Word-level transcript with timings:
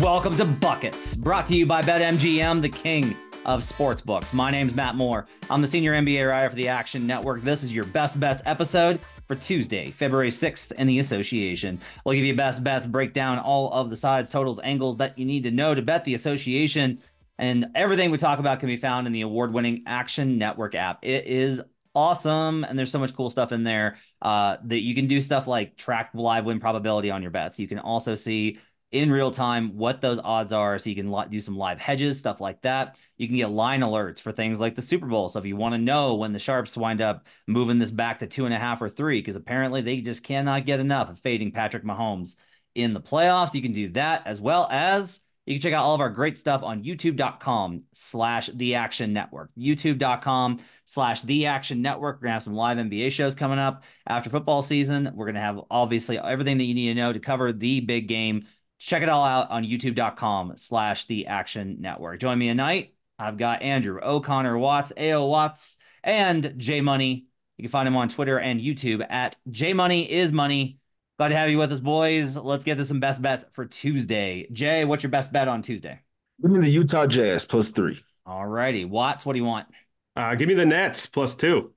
Welcome 0.00 0.36
to 0.38 0.44
Buckets, 0.44 1.14
brought 1.14 1.46
to 1.46 1.54
you 1.54 1.66
by 1.66 1.80
BetMGM, 1.80 2.60
the 2.60 2.68
king 2.68 3.16
of 3.46 3.62
sportsbooks. 3.62 4.32
My 4.32 4.50
name's 4.50 4.74
Matt 4.74 4.96
Moore. 4.96 5.28
I'm 5.48 5.62
the 5.62 5.68
senior 5.68 5.92
NBA 5.92 6.28
writer 6.28 6.50
for 6.50 6.56
the 6.56 6.66
Action 6.66 7.06
Network. 7.06 7.42
This 7.42 7.62
is 7.62 7.72
your 7.72 7.84
best 7.84 8.18
bets 8.18 8.42
episode 8.44 8.98
for 9.28 9.36
Tuesday, 9.36 9.92
February 9.92 10.30
6th 10.30 10.72
in 10.72 10.88
the 10.88 10.98
association. 10.98 11.80
We'll 12.04 12.16
give 12.16 12.24
you 12.24 12.34
best 12.34 12.64
bets, 12.64 12.88
break 12.88 13.12
down 13.12 13.38
all 13.38 13.72
of 13.72 13.88
the 13.88 13.94
sides, 13.94 14.30
totals, 14.30 14.58
angles 14.64 14.96
that 14.96 15.16
you 15.16 15.24
need 15.24 15.44
to 15.44 15.52
know 15.52 15.76
to 15.76 15.82
bet 15.82 16.04
the 16.04 16.14
association. 16.14 17.00
And 17.38 17.66
everything 17.76 18.10
we 18.10 18.18
talk 18.18 18.40
about 18.40 18.58
can 18.58 18.66
be 18.66 18.76
found 18.76 19.06
in 19.06 19.12
the 19.12 19.20
award 19.20 19.52
winning 19.52 19.84
Action 19.86 20.38
Network 20.38 20.74
app. 20.74 20.98
It 21.02 21.26
is 21.28 21.62
awesome 21.94 22.64
and 22.64 22.76
there's 22.76 22.90
so 22.90 22.98
much 22.98 23.14
cool 23.14 23.30
stuff 23.30 23.52
in 23.52 23.62
there 23.62 23.96
uh, 24.22 24.56
that 24.64 24.80
you 24.80 24.92
can 24.92 25.06
do 25.06 25.20
stuff 25.20 25.46
like 25.46 25.76
track 25.76 26.10
live 26.14 26.44
win 26.44 26.58
probability 26.58 27.08
on 27.08 27.22
your 27.22 27.30
bets 27.30 27.56
you 27.60 27.68
can 27.68 27.78
also 27.78 28.16
see 28.16 28.58
in 28.94 29.10
real 29.10 29.32
time 29.32 29.76
what 29.76 30.00
those 30.00 30.20
odds 30.22 30.52
are 30.52 30.78
so 30.78 30.88
you 30.88 30.94
can 30.94 31.12
do 31.28 31.40
some 31.40 31.58
live 31.58 31.80
hedges 31.80 32.16
stuff 32.16 32.40
like 32.40 32.62
that. 32.62 32.96
You 33.18 33.26
can 33.26 33.36
get 33.36 33.50
line 33.50 33.80
alerts 33.80 34.20
for 34.20 34.30
things 34.30 34.60
like 34.60 34.76
the 34.76 34.82
super 34.82 35.06
bowl. 35.06 35.28
So 35.28 35.40
if 35.40 35.44
you 35.44 35.56
want 35.56 35.74
to 35.74 35.80
know 35.80 36.14
when 36.14 36.32
the 36.32 36.38
sharps 36.38 36.76
wind 36.76 37.00
up 37.00 37.26
moving 37.48 37.80
this 37.80 37.90
back 37.90 38.20
to 38.20 38.28
two 38.28 38.44
and 38.44 38.54
a 38.54 38.58
half 38.58 38.80
or 38.80 38.88
three 38.88 39.20
because 39.20 39.34
apparently 39.34 39.82
they 39.82 40.00
just 40.00 40.22
cannot 40.22 40.64
get 40.64 40.78
enough 40.78 41.10
of 41.10 41.18
fading 41.18 41.50
patrick 41.50 41.82
mahomes 41.82 42.36
in 42.76 42.94
the 42.94 43.00
playoffs 43.00 43.52
you 43.52 43.62
can 43.62 43.72
do 43.72 43.88
that 43.90 44.22
as 44.26 44.40
well 44.40 44.68
as 44.70 45.20
you 45.44 45.54
can 45.54 45.60
check 45.60 45.74
out 45.74 45.84
all 45.84 45.94
of 45.94 46.00
our 46.00 46.10
great 46.10 46.38
stuff 46.38 46.62
on 46.62 46.84
youtube.com 46.84 47.82
slash 47.92 48.48
the 48.54 48.76
action 48.76 49.12
network. 49.12 49.50
youtube.com 49.58 50.60
slash 50.84 51.22
the 51.22 51.46
action 51.46 51.82
network. 51.82 52.16
We're 52.16 52.26
gonna 52.26 52.34
have 52.34 52.42
some 52.44 52.54
live 52.54 52.78
nba 52.78 53.10
shows 53.10 53.34
coming 53.34 53.58
up 53.58 53.82
after 54.06 54.30
football 54.30 54.62
season. 54.62 55.10
We're 55.14 55.26
gonna 55.26 55.40
have 55.40 55.60
obviously 55.70 56.18
everything 56.18 56.58
that 56.58 56.64
you 56.64 56.74
need 56.74 56.88
to 56.88 56.94
know 56.94 57.12
to 57.12 57.20
cover 57.20 57.52
the 57.52 57.80
big 57.80 58.08
game 58.08 58.46
check 58.84 59.02
it 59.02 59.08
all 59.08 59.24
out 59.24 59.50
on 59.50 59.64
youtube.com 59.64 60.52
slash 60.56 61.06
the 61.06 61.26
action 61.26 61.76
network 61.80 62.20
join 62.20 62.38
me 62.38 62.48
tonight 62.48 62.94
i've 63.18 63.36
got 63.36 63.62
andrew 63.62 64.00
o'connor 64.00 64.56
watts 64.56 64.92
ao 64.98 65.24
watts 65.26 65.78
and 66.02 66.54
j 66.56 66.80
money 66.80 67.26
you 67.56 67.62
can 67.62 67.70
find 67.70 67.88
him 67.88 67.96
on 67.96 68.08
twitter 68.08 68.38
and 68.38 68.60
youtube 68.60 69.04
at 69.08 69.36
j 69.50 69.72
money 69.72 70.10
is 70.10 70.32
money 70.32 70.78
Glad 71.16 71.28
to 71.28 71.36
have 71.36 71.48
you 71.48 71.58
with 71.58 71.70
us, 71.70 71.78
boys. 71.78 72.36
Let's 72.36 72.64
get 72.64 72.76
to 72.78 72.84
some 72.84 72.98
best 72.98 73.22
bets 73.22 73.44
for 73.52 73.66
Tuesday. 73.66 74.48
Jay, 74.50 74.84
what's 74.84 75.04
your 75.04 75.10
best 75.12 75.32
bet 75.32 75.46
on 75.46 75.62
Tuesday? 75.62 76.00
Give 76.42 76.50
me 76.50 76.58
the 76.58 76.68
Utah 76.68 77.06
Jazz 77.06 77.44
plus 77.44 77.68
three. 77.68 78.00
All 78.26 78.44
righty. 78.44 78.84
Watts, 78.84 79.24
what 79.24 79.34
do 79.34 79.38
you 79.38 79.44
want? 79.44 79.68
Uh, 80.16 80.34
give 80.34 80.48
me 80.48 80.54
the 80.54 80.66
Nets 80.66 81.06
plus 81.06 81.36
two. 81.36 81.72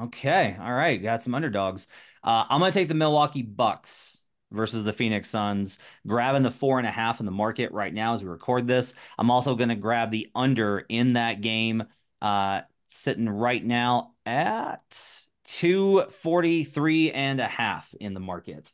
Okay. 0.00 0.56
All 0.58 0.72
right. 0.72 1.02
Got 1.02 1.22
some 1.22 1.34
underdogs. 1.34 1.86
Uh, 2.24 2.44
I'm 2.48 2.60
going 2.60 2.72
to 2.72 2.78
take 2.78 2.88
the 2.88 2.94
Milwaukee 2.94 3.42
Bucks 3.42 4.17
versus 4.50 4.84
the 4.84 4.92
Phoenix 4.92 5.28
Suns, 5.28 5.78
grabbing 6.06 6.42
the 6.42 6.50
four 6.50 6.78
and 6.78 6.86
a 6.86 6.92
half 6.92 7.20
in 7.20 7.26
the 7.26 7.32
market 7.32 7.72
right 7.72 7.92
now 7.92 8.14
as 8.14 8.22
we 8.22 8.28
record 8.28 8.66
this. 8.66 8.94
I'm 9.18 9.30
also 9.30 9.54
going 9.54 9.68
to 9.68 9.74
grab 9.74 10.10
the 10.10 10.30
under 10.34 10.84
in 10.88 11.14
that 11.14 11.40
game, 11.40 11.84
uh, 12.22 12.62
sitting 12.88 13.28
right 13.28 13.64
now 13.64 14.12
at 14.24 15.26
243 15.44 17.12
and 17.12 17.40
a 17.40 17.48
half 17.48 17.94
in 18.00 18.14
the 18.14 18.20
market. 18.20 18.72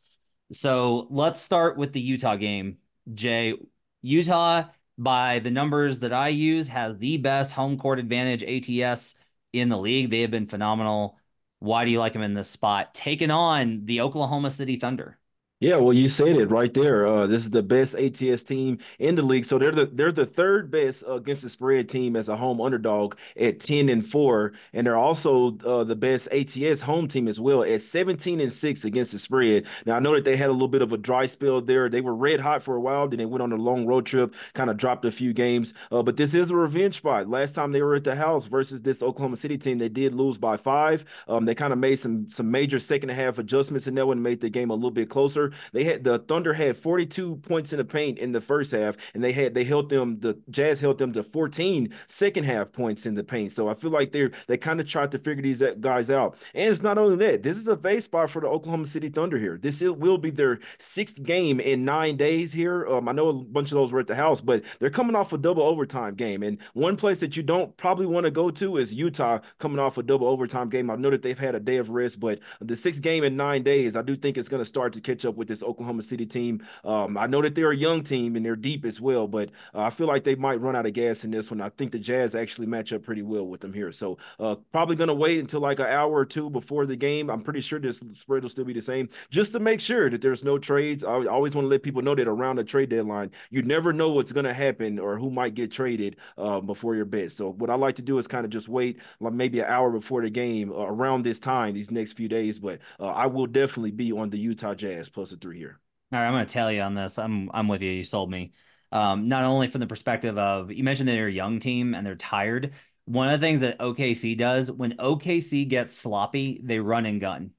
So 0.51 1.07
let's 1.09 1.41
start 1.41 1.77
with 1.77 1.93
the 1.93 2.01
Utah 2.01 2.35
game. 2.35 2.77
Jay, 3.13 3.55
Utah, 4.01 4.65
by 4.97 5.39
the 5.39 5.51
numbers 5.51 5.99
that 5.99 6.13
I 6.13 6.29
use, 6.29 6.67
has 6.67 6.97
the 6.97 7.17
best 7.17 7.51
home 7.51 7.77
court 7.77 7.99
advantage 7.99 8.43
ATS 8.43 9.15
in 9.53 9.69
the 9.69 9.77
league. 9.77 10.09
They 10.09 10.21
have 10.21 10.31
been 10.31 10.47
phenomenal. 10.47 11.17
Why 11.59 11.85
do 11.85 11.91
you 11.91 11.99
like 11.99 12.13
them 12.13 12.21
in 12.21 12.33
this 12.33 12.49
spot? 12.49 12.93
Taking 12.93 13.31
on 13.31 13.85
the 13.85 14.01
Oklahoma 14.01 14.51
City 14.51 14.77
Thunder. 14.77 15.17
Yeah, 15.65 15.77
well, 15.77 15.93
you 15.93 16.07
said 16.07 16.35
it 16.37 16.51
right 16.51 16.71
there. 16.71 17.07
Uh, 17.07 17.25
this 17.25 17.41
is 17.41 17.49
the 17.49 17.63
best 17.63 17.95
ATS 17.95 18.43
team 18.43 18.77
in 18.99 19.15
the 19.15 19.23
league, 19.23 19.45
so 19.45 19.57
they're 19.57 19.71
the 19.71 19.87
they're 19.87 20.11
the 20.11 20.23
third 20.23 20.69
best 20.69 21.03
against 21.07 21.41
the 21.41 21.49
spread 21.49 21.89
team 21.89 22.15
as 22.15 22.29
a 22.29 22.37
home 22.37 22.61
underdog 22.61 23.15
at 23.35 23.61
ten 23.61 23.89
and 23.89 24.05
four, 24.05 24.53
and 24.73 24.85
they're 24.85 24.95
also 24.95 25.57
uh, 25.65 25.83
the 25.83 25.95
best 25.95 26.27
ATS 26.31 26.81
home 26.81 27.07
team 27.07 27.27
as 27.27 27.39
well 27.39 27.63
at 27.63 27.81
seventeen 27.81 28.41
and 28.41 28.51
six 28.51 28.85
against 28.85 29.11
the 29.11 29.17
spread. 29.17 29.65
Now 29.87 29.95
I 29.95 29.99
know 29.99 30.13
that 30.13 30.23
they 30.23 30.35
had 30.37 30.49
a 30.49 30.53
little 30.53 30.67
bit 30.67 30.83
of 30.83 30.93
a 30.93 30.97
dry 30.99 31.25
spell 31.25 31.61
there; 31.61 31.89
they 31.89 32.01
were 32.01 32.13
red 32.13 32.39
hot 32.39 32.61
for 32.61 32.75
a 32.75 32.81
while, 32.81 33.07
then 33.07 33.17
they 33.17 33.25
went 33.25 33.41
on 33.41 33.51
a 33.51 33.55
long 33.55 33.87
road 33.87 34.05
trip, 34.05 34.35
kind 34.53 34.69
of 34.69 34.77
dropped 34.77 35.03
a 35.05 35.11
few 35.11 35.33
games. 35.33 35.73
Uh, 35.91 36.03
but 36.03 36.15
this 36.15 36.35
is 36.35 36.51
a 36.51 36.55
revenge 36.55 36.97
spot. 36.97 37.27
Last 37.27 37.53
time 37.53 37.71
they 37.71 37.81
were 37.81 37.95
at 37.95 38.03
the 38.03 38.15
house 38.15 38.45
versus 38.45 38.83
this 38.83 39.01
Oklahoma 39.01 39.35
City 39.35 39.57
team, 39.57 39.79
they 39.79 39.89
did 39.89 40.13
lose 40.13 40.37
by 40.37 40.57
five. 40.57 41.05
Um, 41.27 41.45
they 41.45 41.55
kind 41.55 41.73
of 41.73 41.79
made 41.79 41.95
some 41.95 42.29
some 42.29 42.51
major 42.51 42.77
second 42.77 43.09
half 43.09 43.39
adjustments 43.39 43.87
in 43.87 43.95
that 43.95 44.05
one, 44.05 44.21
made 44.21 44.41
the 44.41 44.49
game 44.51 44.69
a 44.69 44.75
little 44.75 44.91
bit 44.91 45.09
closer. 45.09 45.51
They 45.73 45.83
had 45.83 46.03
the 46.03 46.19
Thunder 46.19 46.53
had 46.53 46.77
42 46.77 47.37
points 47.37 47.73
in 47.73 47.77
the 47.77 47.85
paint 47.85 48.19
in 48.19 48.31
the 48.31 48.41
first 48.41 48.71
half, 48.71 48.95
and 49.13 49.23
they 49.23 49.31
had 49.31 49.53
they 49.53 49.63
held 49.63 49.89
them 49.89 50.19
the 50.19 50.37
Jazz 50.49 50.79
held 50.79 50.97
them 50.97 51.13
to 51.13 51.23
14 51.23 51.93
second 52.07 52.43
half 52.43 52.71
points 52.71 53.05
in 53.05 53.15
the 53.15 53.23
paint. 53.23 53.51
So 53.51 53.67
I 53.67 53.73
feel 53.73 53.91
like 53.91 54.11
they're 54.11 54.31
they 54.47 54.57
kind 54.57 54.79
of 54.79 54.87
tried 54.87 55.11
to 55.11 55.19
figure 55.19 55.43
these 55.43 55.63
guys 55.79 56.11
out. 56.11 56.37
And 56.53 56.71
it's 56.71 56.81
not 56.81 56.97
only 56.97 57.15
that, 57.17 57.43
this 57.43 57.57
is 57.57 57.67
a 57.67 57.77
face 57.77 58.05
spot 58.05 58.29
for 58.29 58.41
the 58.41 58.47
Oklahoma 58.47 58.85
City 58.85 59.09
Thunder 59.09 59.37
here. 59.37 59.57
This 59.61 59.81
will 59.81 60.17
be 60.17 60.29
their 60.29 60.59
sixth 60.77 61.21
game 61.23 61.59
in 61.59 61.85
nine 61.85 62.17
days 62.17 62.51
here. 62.51 62.87
Um, 62.87 63.07
I 63.09 63.11
know 63.11 63.29
a 63.29 63.33
bunch 63.33 63.71
of 63.71 63.75
those 63.75 63.91
were 63.91 63.99
at 63.99 64.07
the 64.07 64.15
house, 64.15 64.41
but 64.41 64.63
they're 64.79 64.89
coming 64.89 65.15
off 65.15 65.33
a 65.33 65.37
double 65.37 65.63
overtime 65.63 66.15
game. 66.15 66.43
And 66.43 66.59
one 66.73 66.95
place 66.95 67.19
that 67.19 67.37
you 67.37 67.43
don't 67.43 67.75
probably 67.77 68.05
want 68.05 68.25
to 68.25 68.31
go 68.31 68.49
to 68.51 68.77
is 68.77 68.93
Utah 68.93 69.39
coming 69.59 69.79
off 69.79 69.97
a 69.97 70.03
double 70.03 70.27
overtime 70.27 70.69
game. 70.69 70.89
I 70.89 70.95
know 70.95 71.09
that 71.09 71.21
they've 71.21 71.37
had 71.37 71.55
a 71.55 71.59
day 71.59 71.77
of 71.77 71.89
rest, 71.89 72.19
but 72.19 72.39
the 72.61 72.75
sixth 72.75 73.01
game 73.01 73.23
in 73.23 73.35
nine 73.35 73.63
days, 73.63 73.95
I 73.95 74.01
do 74.01 74.15
think 74.15 74.37
it's 74.37 74.49
going 74.49 74.61
to 74.61 74.65
start 74.65 74.93
to 74.93 75.01
catch 75.01 75.25
up 75.25 75.34
with 75.35 75.47
this 75.47 75.63
Oklahoma 75.63 76.01
City 76.01 76.25
team. 76.25 76.65
Um, 76.83 77.17
I 77.17 77.27
know 77.27 77.41
that 77.41 77.55
they're 77.55 77.71
a 77.71 77.75
young 77.75 78.03
team 78.03 78.35
and 78.35 78.45
they're 78.45 78.55
deep 78.55 78.85
as 78.85 79.01
well, 79.01 79.27
but 79.27 79.49
uh, 79.73 79.81
I 79.81 79.89
feel 79.89 80.07
like 80.07 80.23
they 80.23 80.35
might 80.35 80.61
run 80.61 80.75
out 80.75 80.85
of 80.85 80.93
gas 80.93 81.23
in 81.23 81.31
this 81.31 81.51
one. 81.51 81.61
I 81.61 81.69
think 81.69 81.91
the 81.91 81.99
Jazz 81.99 82.35
actually 82.35 82.67
match 82.67 82.93
up 82.93 83.03
pretty 83.03 83.21
well 83.21 83.47
with 83.47 83.61
them 83.61 83.73
here. 83.73 83.91
So 83.91 84.17
uh, 84.39 84.55
probably 84.71 84.95
going 84.95 85.07
to 85.07 85.13
wait 85.13 85.39
until 85.39 85.61
like 85.61 85.79
an 85.79 85.87
hour 85.87 86.11
or 86.11 86.25
two 86.25 86.49
before 86.49 86.85
the 86.85 86.95
game. 86.95 87.29
I'm 87.29 87.41
pretty 87.41 87.61
sure 87.61 87.79
this 87.79 87.99
spread 88.11 88.43
will 88.43 88.49
still 88.49 88.65
be 88.65 88.73
the 88.73 88.81
same, 88.81 89.09
just 89.29 89.51
to 89.53 89.59
make 89.59 89.79
sure 89.79 90.09
that 90.09 90.21
there's 90.21 90.43
no 90.43 90.57
trades. 90.57 91.03
I 91.03 91.25
always 91.25 91.55
want 91.55 91.65
to 91.65 91.69
let 91.69 91.83
people 91.83 92.01
know 92.01 92.15
that 92.15 92.27
around 92.27 92.57
the 92.57 92.63
trade 92.63 92.89
deadline, 92.89 93.31
you 93.49 93.61
never 93.61 93.93
know 93.93 94.11
what's 94.11 94.31
going 94.31 94.45
to 94.45 94.53
happen 94.53 94.99
or 94.99 95.17
who 95.17 95.29
might 95.29 95.55
get 95.55 95.71
traded 95.71 96.17
uh, 96.37 96.59
before 96.61 96.95
your 96.95 97.05
bet. 97.05 97.31
So 97.31 97.51
what 97.53 97.69
I 97.69 97.75
like 97.75 97.95
to 97.95 98.01
do 98.01 98.17
is 98.17 98.27
kind 98.27 98.45
of 98.45 98.51
just 98.51 98.69
wait 98.69 98.99
like 99.19 99.33
maybe 99.33 99.59
an 99.59 99.65
hour 99.65 99.91
before 99.91 100.21
the 100.21 100.29
game 100.29 100.71
uh, 100.71 100.85
around 100.85 101.23
this 101.23 101.39
time, 101.39 101.73
these 101.73 101.91
next 101.91 102.13
few 102.13 102.27
days. 102.27 102.59
But 102.59 102.79
uh, 102.99 103.07
I 103.07 103.25
will 103.25 103.47
definitely 103.47 103.91
be 103.91 104.11
on 104.11 104.29
the 104.29 104.37
Utah 104.37 104.73
Jazz 104.75 105.09
plus 105.09 105.24
a 105.33 105.37
three 105.37 105.57
here. 105.57 105.79
All 106.11 106.19
right, 106.19 106.27
I'm 106.27 106.33
going 106.33 106.45
to 106.45 106.53
tell 106.53 106.71
you 106.71 106.81
on 106.81 106.95
this. 106.95 107.17
I'm 107.17 107.49
I'm 107.53 107.67
with 107.67 107.81
you. 107.81 107.91
You 107.91 108.03
sold 108.03 108.29
me. 108.29 108.53
Um, 108.91 109.27
not 109.27 109.43
only 109.43 109.67
from 109.67 109.81
the 109.81 109.87
perspective 109.87 110.37
of 110.37 110.71
you 110.71 110.83
mentioned 110.83 111.09
that 111.09 111.13
they're 111.13 111.27
a 111.27 111.31
young 111.31 111.59
team 111.59 111.93
and 111.93 112.05
they're 112.05 112.15
tired. 112.15 112.73
One 113.05 113.29
of 113.29 113.39
the 113.39 113.45
things 113.45 113.61
that 113.61 113.79
OKC 113.79 114.37
does 114.37 114.71
when 114.71 114.93
OKC 114.97 115.67
gets 115.67 115.95
sloppy, 115.95 116.61
they 116.63 116.79
run 116.79 117.05
and 117.05 117.19
gun. 117.19 117.51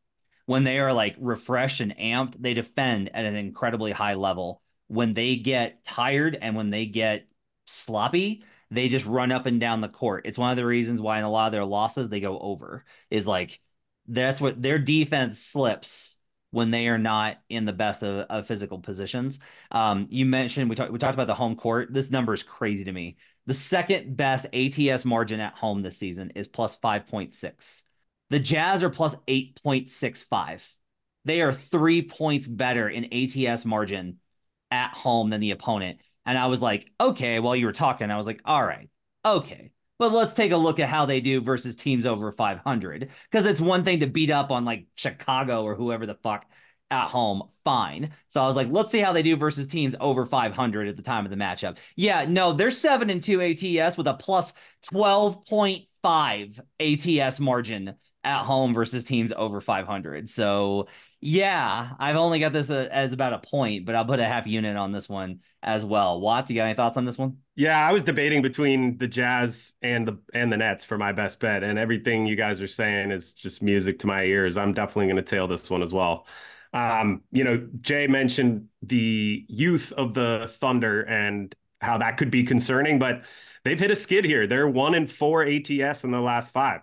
When 0.46 0.64
they 0.64 0.78
are 0.78 0.92
like 0.92 1.16
refreshed 1.18 1.80
and 1.80 1.96
amped, 1.96 2.40
they 2.40 2.54
defend 2.54 3.10
at 3.14 3.24
an 3.24 3.34
incredibly 3.34 3.92
high 3.92 4.14
level. 4.14 4.62
When 4.88 5.14
they 5.14 5.36
get 5.36 5.84
tired 5.84 6.38
and 6.40 6.56
when 6.56 6.70
they 6.70 6.86
get 6.86 7.26
sloppy, 7.66 8.44
they 8.70 8.88
just 8.88 9.06
run 9.06 9.32
up 9.32 9.46
and 9.46 9.60
down 9.60 9.80
the 9.80 9.88
court. 9.88 10.26
It's 10.26 10.38
one 10.38 10.50
of 10.50 10.56
the 10.56 10.66
reasons 10.66 11.00
why 11.00 11.18
in 11.18 11.24
a 11.24 11.30
lot 11.30 11.46
of 11.46 11.52
their 11.52 11.64
losses 11.64 12.08
they 12.08 12.20
go 12.20 12.38
over. 12.38 12.84
Is 13.10 13.26
like 13.26 13.60
that's 14.08 14.40
what 14.40 14.62
their 14.62 14.78
defense 14.78 15.40
slips 15.40 16.15
when 16.56 16.70
they 16.70 16.88
are 16.88 16.96
not 16.96 17.36
in 17.50 17.66
the 17.66 17.72
best 17.74 18.02
of, 18.02 18.24
of 18.30 18.46
physical 18.46 18.78
positions. 18.78 19.40
Um, 19.70 20.06
you 20.08 20.24
mentioned 20.24 20.70
we 20.70 20.74
talked 20.74 20.90
we 20.90 20.98
talked 20.98 21.12
about 21.12 21.26
the 21.26 21.34
home 21.34 21.54
court. 21.54 21.92
This 21.92 22.10
number 22.10 22.32
is 22.32 22.42
crazy 22.42 22.84
to 22.84 22.92
me. 22.92 23.18
The 23.44 23.52
second 23.52 24.16
best 24.16 24.46
ATS 24.54 25.04
margin 25.04 25.38
at 25.38 25.52
home 25.52 25.82
this 25.82 25.98
season 25.98 26.32
is 26.34 26.48
plus 26.48 26.78
5.6. 26.78 27.82
The 28.30 28.40
Jazz 28.40 28.82
are 28.82 28.88
plus 28.88 29.16
8.65. 29.28 30.62
They 31.26 31.42
are 31.42 31.52
three 31.52 32.00
points 32.00 32.46
better 32.46 32.88
in 32.88 33.12
ATS 33.12 33.66
margin 33.66 34.16
at 34.70 34.94
home 34.94 35.28
than 35.28 35.42
the 35.42 35.50
opponent. 35.50 35.98
And 36.24 36.38
I 36.38 36.46
was 36.46 36.62
like, 36.62 36.90
okay, 36.98 37.38
while 37.38 37.54
you 37.54 37.66
were 37.66 37.72
talking, 37.72 38.10
I 38.10 38.16
was 38.16 38.26
like, 38.26 38.40
all 38.46 38.64
right, 38.64 38.88
okay. 39.26 39.72
But 39.98 40.12
let's 40.12 40.34
take 40.34 40.52
a 40.52 40.56
look 40.56 40.78
at 40.78 40.88
how 40.88 41.06
they 41.06 41.20
do 41.20 41.40
versus 41.40 41.74
teams 41.76 42.06
over 42.06 42.30
500. 42.32 43.10
Because 43.30 43.46
it's 43.46 43.60
one 43.60 43.84
thing 43.84 44.00
to 44.00 44.06
beat 44.06 44.30
up 44.30 44.50
on 44.50 44.64
like 44.64 44.86
Chicago 44.94 45.64
or 45.64 45.74
whoever 45.74 46.06
the 46.06 46.14
fuck 46.14 46.44
at 46.90 47.08
home. 47.08 47.42
Fine. 47.64 48.12
So 48.28 48.40
I 48.40 48.46
was 48.46 48.56
like, 48.56 48.68
let's 48.70 48.92
see 48.92 49.00
how 49.00 49.12
they 49.12 49.22
do 49.22 49.36
versus 49.36 49.66
teams 49.66 49.96
over 49.98 50.26
500 50.26 50.88
at 50.88 50.96
the 50.96 51.02
time 51.02 51.24
of 51.24 51.30
the 51.30 51.36
matchup. 51.36 51.78
Yeah, 51.96 52.26
no, 52.26 52.52
they're 52.52 52.70
7 52.70 53.10
and 53.10 53.22
2 53.22 53.42
ATS 53.42 53.96
with 53.96 54.06
a 54.06 54.14
plus 54.14 54.52
12.5 54.92 56.60
ATS 56.80 57.40
margin 57.40 57.96
at 58.26 58.42
home 58.42 58.74
versus 58.74 59.04
teams 59.04 59.32
over 59.34 59.60
500. 59.60 60.28
So 60.28 60.88
yeah, 61.20 61.92
I've 61.98 62.16
only 62.16 62.40
got 62.40 62.52
this 62.52 62.68
uh, 62.68 62.88
as 62.90 63.12
about 63.12 63.32
a 63.32 63.38
point, 63.38 63.86
but 63.86 63.94
I'll 63.94 64.04
put 64.04 64.18
a 64.18 64.24
half 64.24 64.46
unit 64.46 64.76
on 64.76 64.90
this 64.90 65.08
one 65.08 65.40
as 65.62 65.84
well. 65.84 66.20
Watts, 66.20 66.50
you 66.50 66.56
got 66.56 66.64
any 66.64 66.74
thoughts 66.74 66.96
on 66.96 67.04
this 67.04 67.16
one? 67.16 67.38
Yeah, 67.54 67.78
I 67.78 67.92
was 67.92 68.02
debating 68.04 68.42
between 68.42 68.98
the 68.98 69.06
Jazz 69.06 69.74
and 69.80 70.06
the 70.06 70.18
and 70.34 70.52
the 70.52 70.56
Nets 70.56 70.84
for 70.84 70.98
my 70.98 71.12
best 71.12 71.40
bet, 71.40 71.62
and 71.62 71.78
everything 71.78 72.26
you 72.26 72.36
guys 72.36 72.60
are 72.60 72.66
saying 72.66 73.12
is 73.12 73.32
just 73.32 73.62
music 73.62 74.00
to 74.00 74.08
my 74.08 74.24
ears. 74.24 74.58
I'm 74.58 74.74
definitely 74.74 75.06
going 75.06 75.16
to 75.16 75.22
tail 75.22 75.46
this 75.46 75.70
one 75.70 75.82
as 75.82 75.92
well. 75.92 76.26
Um, 76.74 77.22
you 77.30 77.44
know, 77.44 77.66
Jay 77.80 78.08
mentioned 78.08 78.66
the 78.82 79.46
youth 79.48 79.92
of 79.92 80.14
the 80.14 80.52
Thunder 80.60 81.02
and 81.02 81.54
how 81.80 81.98
that 81.98 82.18
could 82.18 82.30
be 82.30 82.44
concerning, 82.44 82.98
but 82.98 83.22
they've 83.64 83.78
hit 83.78 83.90
a 83.92 83.96
skid 83.96 84.24
here. 84.24 84.46
They're 84.46 84.68
one 84.68 84.94
in 84.94 85.06
four 85.06 85.44
ATS 85.44 86.04
in 86.04 86.10
the 86.10 86.20
last 86.20 86.52
five. 86.52 86.82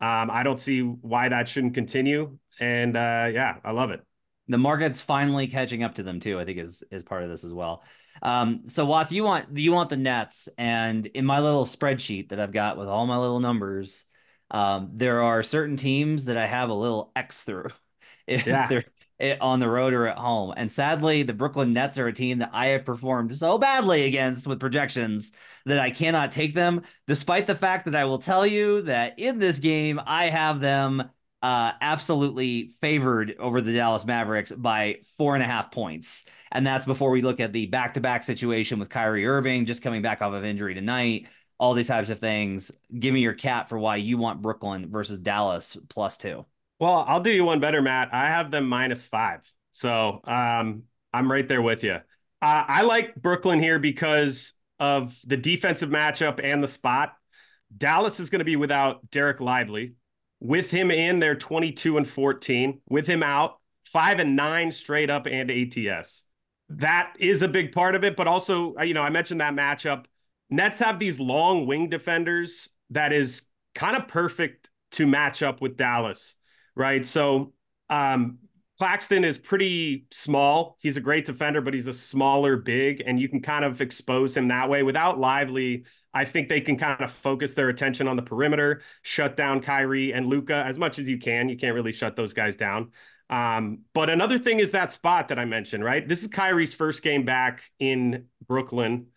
Um, 0.00 0.30
I 0.30 0.42
don't 0.42 0.60
see 0.60 0.80
why 0.80 1.28
that 1.28 1.48
shouldn't 1.48 1.74
continue. 1.74 2.38
And 2.60 2.96
uh, 2.96 3.30
yeah, 3.32 3.56
I 3.64 3.72
love 3.72 3.90
it. 3.90 4.00
The 4.48 4.58
market's 4.58 5.00
finally 5.00 5.46
catching 5.46 5.82
up 5.82 5.96
to 5.96 6.02
them 6.02 6.20
too. 6.20 6.40
I 6.40 6.44
think 6.44 6.58
is 6.58 6.82
is 6.90 7.02
part 7.02 7.22
of 7.22 7.30
this 7.30 7.44
as 7.44 7.52
well. 7.52 7.82
Um, 8.22 8.62
so 8.68 8.84
Watts, 8.86 9.12
you 9.12 9.22
want 9.24 9.56
you 9.56 9.72
want 9.72 9.90
the 9.90 9.96
Nets, 9.96 10.48
and 10.56 11.06
in 11.06 11.24
my 11.24 11.40
little 11.40 11.64
spreadsheet 11.64 12.30
that 12.30 12.40
I've 12.40 12.52
got 12.52 12.78
with 12.78 12.88
all 12.88 13.06
my 13.06 13.18
little 13.18 13.40
numbers, 13.40 14.04
um, 14.50 14.90
there 14.94 15.22
are 15.22 15.42
certain 15.42 15.76
teams 15.76 16.24
that 16.26 16.36
I 16.36 16.46
have 16.46 16.70
a 16.70 16.74
little 16.74 17.12
X 17.14 17.44
through 17.44 17.68
if 18.26 18.46
yeah. 18.46 18.66
they're 18.68 18.84
eh, 19.20 19.36
on 19.40 19.60
the 19.60 19.68
road 19.68 19.92
or 19.92 20.06
at 20.06 20.18
home. 20.18 20.54
And 20.56 20.70
sadly, 20.70 21.22
the 21.22 21.32
Brooklyn 21.32 21.72
Nets 21.72 21.98
are 21.98 22.08
a 22.08 22.12
team 22.12 22.38
that 22.38 22.50
I 22.52 22.68
have 22.68 22.84
performed 22.84 23.34
so 23.34 23.58
badly 23.58 24.04
against 24.04 24.46
with 24.46 24.60
projections 24.60 25.32
that 25.66 25.78
I 25.78 25.90
cannot 25.90 26.32
take 26.32 26.54
them, 26.54 26.82
despite 27.06 27.46
the 27.46 27.54
fact 27.54 27.84
that 27.84 27.96
I 27.96 28.04
will 28.04 28.18
tell 28.18 28.46
you 28.46 28.82
that 28.82 29.18
in 29.18 29.38
this 29.38 29.58
game, 29.58 30.00
I 30.04 30.30
have 30.30 30.60
them 30.60 31.10
uh, 31.42 31.72
absolutely 31.80 32.72
favored 32.80 33.36
over 33.38 33.60
the 33.60 33.74
Dallas 33.74 34.04
Mavericks 34.04 34.50
by 34.50 34.98
four 35.16 35.34
and 35.34 35.42
a 35.42 35.46
half 35.46 35.70
points. 35.70 36.24
And 36.50 36.66
that's 36.66 36.86
before 36.86 37.10
we 37.10 37.22
look 37.22 37.40
at 37.40 37.52
the 37.52 37.66
back 37.66 37.94
to 37.94 38.00
back 38.00 38.24
situation 38.24 38.78
with 38.78 38.88
Kyrie 38.88 39.26
Irving 39.26 39.66
just 39.66 39.82
coming 39.82 40.02
back 40.02 40.22
off 40.22 40.32
of 40.32 40.44
injury 40.44 40.74
tonight, 40.74 41.28
all 41.58 41.74
these 41.74 41.86
types 41.86 42.10
of 42.10 42.18
things. 42.18 42.72
Give 42.98 43.14
me 43.14 43.20
your 43.20 43.34
cat 43.34 43.68
for 43.68 43.78
why 43.78 43.96
you 43.96 44.18
want 44.18 44.42
Brooklyn 44.42 44.90
versus 44.90 45.18
Dallas 45.20 45.76
plus 45.88 46.18
two. 46.18 46.44
Well, 46.78 47.04
I'll 47.06 47.20
do 47.20 47.30
you 47.30 47.44
one 47.44 47.60
better, 47.60 47.82
Matt. 47.82 48.10
I 48.12 48.28
have 48.28 48.50
them 48.50 48.68
minus 48.68 49.04
five. 49.04 49.40
So 49.72 50.20
um, 50.24 50.84
I'm 51.12 51.30
right 51.30 51.46
there 51.46 51.62
with 51.62 51.82
you. 51.82 51.94
Uh, 51.94 52.64
I 52.68 52.82
like 52.82 53.16
Brooklyn 53.16 53.60
here 53.60 53.78
because 53.78 54.54
of 54.78 55.18
the 55.26 55.36
defensive 55.36 55.90
matchup 55.90 56.40
and 56.42 56.62
the 56.62 56.68
spot. 56.68 57.14
Dallas 57.76 58.20
is 58.20 58.30
going 58.30 58.38
to 58.38 58.44
be 58.44 58.56
without 58.56 59.10
Dereck 59.10 59.40
Lively. 59.40 59.94
With 60.40 60.70
him 60.70 60.90
in, 60.90 61.18
they're 61.18 61.34
22 61.34 61.96
and 61.96 62.06
14. 62.06 62.80
With 62.88 63.06
him 63.06 63.22
out, 63.24 63.58
five 63.84 64.20
and 64.20 64.36
nine 64.36 64.70
straight 64.70 65.10
up 65.10 65.26
and 65.26 65.50
ATS. 65.50 66.24
That 66.70 67.14
is 67.18 67.42
a 67.42 67.48
big 67.48 67.72
part 67.72 67.94
of 67.96 68.04
it. 68.04 68.14
But 68.14 68.28
also, 68.28 68.76
uh, 68.78 68.82
you 68.84 68.94
know, 68.94 69.02
I 69.02 69.10
mentioned 69.10 69.40
that 69.40 69.54
matchup. 69.54 70.04
Nets 70.48 70.78
have 70.78 70.98
these 70.98 71.18
long 71.18 71.66
wing 71.66 71.88
defenders 71.88 72.68
that 72.90 73.12
is 73.12 73.42
kind 73.74 73.96
of 73.96 74.06
perfect 74.08 74.70
to 74.92 75.06
match 75.06 75.42
up 75.42 75.60
with 75.60 75.76
Dallas, 75.76 76.36
right? 76.78 77.04
So 77.04 77.52
um, 77.90 78.38
Claxton 78.78 79.24
is 79.24 79.36
pretty 79.36 80.06
small. 80.10 80.78
He's 80.80 80.96
a 80.96 81.00
great 81.00 81.26
defender, 81.26 81.60
but 81.60 81.74
he's 81.74 81.88
a 81.88 81.92
smaller 81.92 82.56
big, 82.56 83.02
and 83.04 83.20
you 83.20 83.28
can 83.28 83.42
kind 83.42 83.64
of 83.64 83.80
expose 83.80 84.36
him 84.36 84.48
that 84.48 84.70
way. 84.70 84.82
Without 84.82 85.18
Lively, 85.18 85.84
I 86.14 86.24
think 86.24 86.48
they 86.48 86.60
can 86.60 86.78
kind 86.78 87.02
of 87.02 87.10
focus 87.10 87.54
their 87.54 87.68
attention 87.68 88.08
on 88.08 88.16
the 88.16 88.22
perimeter, 88.22 88.82
shut 89.02 89.36
down 89.36 89.60
Kyrie 89.60 90.12
and 90.12 90.26
Luka 90.26 90.64
as 90.66 90.78
much 90.78 90.98
as 90.98 91.08
you 91.08 91.18
can. 91.18 91.48
You 91.48 91.56
can't 91.56 91.74
really 91.74 91.92
shut 91.92 92.16
those 92.16 92.32
guys 92.32 92.56
down. 92.56 92.92
Um, 93.30 93.80
but 93.92 94.08
another 94.08 94.38
thing 94.38 94.60
is 94.60 94.70
that 94.70 94.90
spot 94.90 95.28
that 95.28 95.38
I 95.38 95.44
mentioned, 95.44 95.84
right? 95.84 96.06
This 96.08 96.22
is 96.22 96.28
Kyrie's 96.28 96.72
first 96.72 97.02
game 97.02 97.24
back 97.24 97.62
in 97.78 98.26
Brooklyn. 98.46 99.08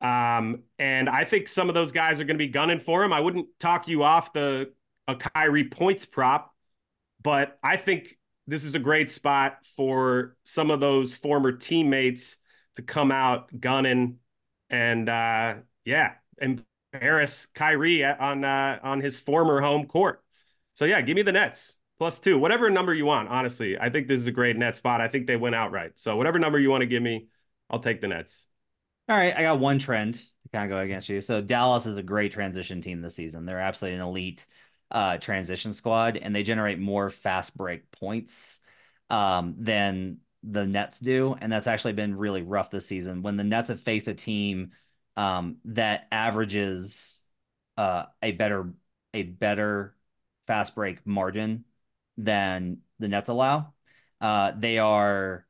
Um, 0.00 0.62
and 0.78 1.08
I 1.08 1.24
think 1.24 1.48
some 1.48 1.68
of 1.68 1.74
those 1.74 1.90
guys 1.90 2.20
are 2.20 2.24
going 2.24 2.36
to 2.38 2.44
be 2.44 2.48
gunning 2.48 2.80
for 2.80 3.02
him. 3.02 3.12
I 3.12 3.20
wouldn't 3.20 3.48
talk 3.58 3.88
you 3.88 4.04
off 4.04 4.32
the 4.32 4.72
a 5.08 5.16
Kyrie 5.16 5.68
points 5.68 6.04
prop, 6.04 6.54
but 7.26 7.58
I 7.60 7.76
think 7.76 8.16
this 8.46 8.62
is 8.62 8.76
a 8.76 8.78
great 8.78 9.10
spot 9.10 9.58
for 9.76 10.36
some 10.44 10.70
of 10.70 10.78
those 10.78 11.12
former 11.12 11.50
teammates 11.50 12.36
to 12.76 12.82
come 12.82 13.10
out 13.10 13.48
gunning 13.58 14.18
and 14.70 15.08
uh, 15.08 15.54
yeah, 15.84 16.12
embarrass 16.40 17.46
Kyrie 17.46 18.04
on 18.04 18.44
uh, 18.44 18.78
on 18.80 19.00
his 19.00 19.18
former 19.18 19.60
home 19.60 19.86
court. 19.86 20.22
So 20.74 20.84
yeah, 20.84 21.00
give 21.00 21.16
me 21.16 21.22
the 21.22 21.32
Nets 21.32 21.78
plus 21.98 22.20
two, 22.20 22.38
whatever 22.38 22.70
number 22.70 22.94
you 22.94 23.06
want. 23.06 23.28
Honestly, 23.28 23.76
I 23.76 23.90
think 23.90 24.06
this 24.06 24.20
is 24.20 24.28
a 24.28 24.32
great 24.32 24.56
net 24.56 24.76
spot. 24.76 25.00
I 25.00 25.08
think 25.08 25.26
they 25.26 25.36
went 25.36 25.56
outright. 25.56 25.94
So 25.96 26.16
whatever 26.16 26.38
number 26.38 26.60
you 26.60 26.70
want 26.70 26.82
to 26.82 26.86
give 26.86 27.02
me, 27.02 27.26
I'll 27.68 27.80
take 27.80 28.00
the 28.00 28.06
Nets. 28.06 28.46
All 29.08 29.16
right, 29.16 29.36
I 29.36 29.42
got 29.42 29.58
one 29.58 29.80
trend 29.80 30.14
to 30.14 30.48
kind 30.52 30.70
of 30.70 30.76
go 30.76 30.80
against 30.80 31.08
you. 31.08 31.20
So 31.20 31.40
Dallas 31.40 31.86
is 31.86 31.98
a 31.98 32.04
great 32.04 32.30
transition 32.30 32.82
team 32.82 33.00
this 33.00 33.16
season. 33.16 33.46
They're 33.46 33.58
absolutely 33.58 33.98
an 33.98 34.06
elite 34.06 34.46
uh, 34.90 35.18
transition 35.18 35.72
squad, 35.72 36.16
and 36.16 36.34
they 36.34 36.42
generate 36.42 36.78
more 36.78 37.10
fast 37.10 37.56
break 37.56 37.90
points 37.90 38.60
um, 39.10 39.54
than 39.58 40.18
the 40.42 40.66
Nets 40.66 41.00
do, 41.00 41.34
and 41.40 41.50
that's 41.50 41.66
actually 41.66 41.94
been 41.94 42.16
really 42.16 42.42
rough 42.42 42.70
this 42.70 42.86
season. 42.86 43.22
When 43.22 43.36
the 43.36 43.44
Nets 43.44 43.68
have 43.68 43.80
faced 43.80 44.08
a 44.08 44.14
team 44.14 44.72
um, 45.16 45.56
that 45.64 46.06
averages 46.12 47.24
uh, 47.76 48.04
a 48.22 48.32
better 48.32 48.72
a 49.12 49.22
better 49.22 49.96
fast 50.46 50.74
break 50.74 51.04
margin 51.06 51.64
than 52.16 52.78
the 52.98 53.08
Nets 53.08 53.28
allow, 53.28 53.72
uh, 54.20 54.52
they 54.56 54.78
are 54.78 55.46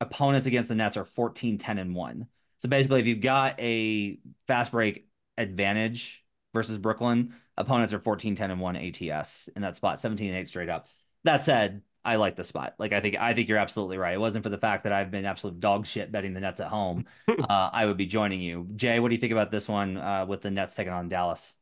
opponents 0.00 0.46
against 0.46 0.68
the 0.68 0.74
Nets 0.74 0.96
are 0.96 1.04
14, 1.04 1.58
10, 1.58 1.78
and 1.78 1.94
1. 1.94 2.26
So 2.58 2.68
basically, 2.68 3.00
if 3.00 3.06
you've 3.06 3.20
got 3.20 3.60
a 3.60 4.18
fast 4.46 4.72
break 4.72 5.08
advantage 5.38 6.24
versus 6.54 6.78
Brooklyn, 6.78 7.34
opponents 7.56 7.92
are 7.92 7.98
14, 7.98 8.36
10, 8.36 8.50
and 8.50 8.60
1 8.60 8.76
ATS 8.76 9.48
in 9.54 9.62
that 9.62 9.76
spot, 9.76 10.00
17 10.00 10.28
and 10.28 10.38
8 10.38 10.48
straight 10.48 10.68
up. 10.68 10.88
That 11.24 11.44
said, 11.44 11.82
I 12.04 12.16
like 12.16 12.36
the 12.36 12.44
spot. 12.44 12.74
Like 12.78 12.92
I 12.92 13.00
think 13.00 13.16
I 13.16 13.34
think 13.34 13.48
you're 13.48 13.58
absolutely 13.58 13.98
right. 13.98 14.14
It 14.14 14.20
wasn't 14.20 14.44
for 14.44 14.48
the 14.48 14.58
fact 14.58 14.84
that 14.84 14.92
I've 14.92 15.10
been 15.10 15.24
absolute 15.24 15.58
dog 15.58 15.86
shit 15.86 16.12
betting 16.12 16.34
the 16.34 16.40
Nets 16.40 16.60
at 16.60 16.68
home. 16.68 17.06
uh, 17.28 17.70
I 17.72 17.84
would 17.84 17.96
be 17.96 18.06
joining 18.06 18.40
you. 18.40 18.68
Jay, 18.76 19.00
what 19.00 19.08
do 19.08 19.16
you 19.16 19.20
think 19.20 19.32
about 19.32 19.50
this 19.50 19.68
one 19.68 19.96
uh, 19.96 20.24
with 20.24 20.42
the 20.42 20.50
Nets 20.50 20.74
taking 20.76 20.92
on 20.92 21.08
Dallas? 21.08 21.52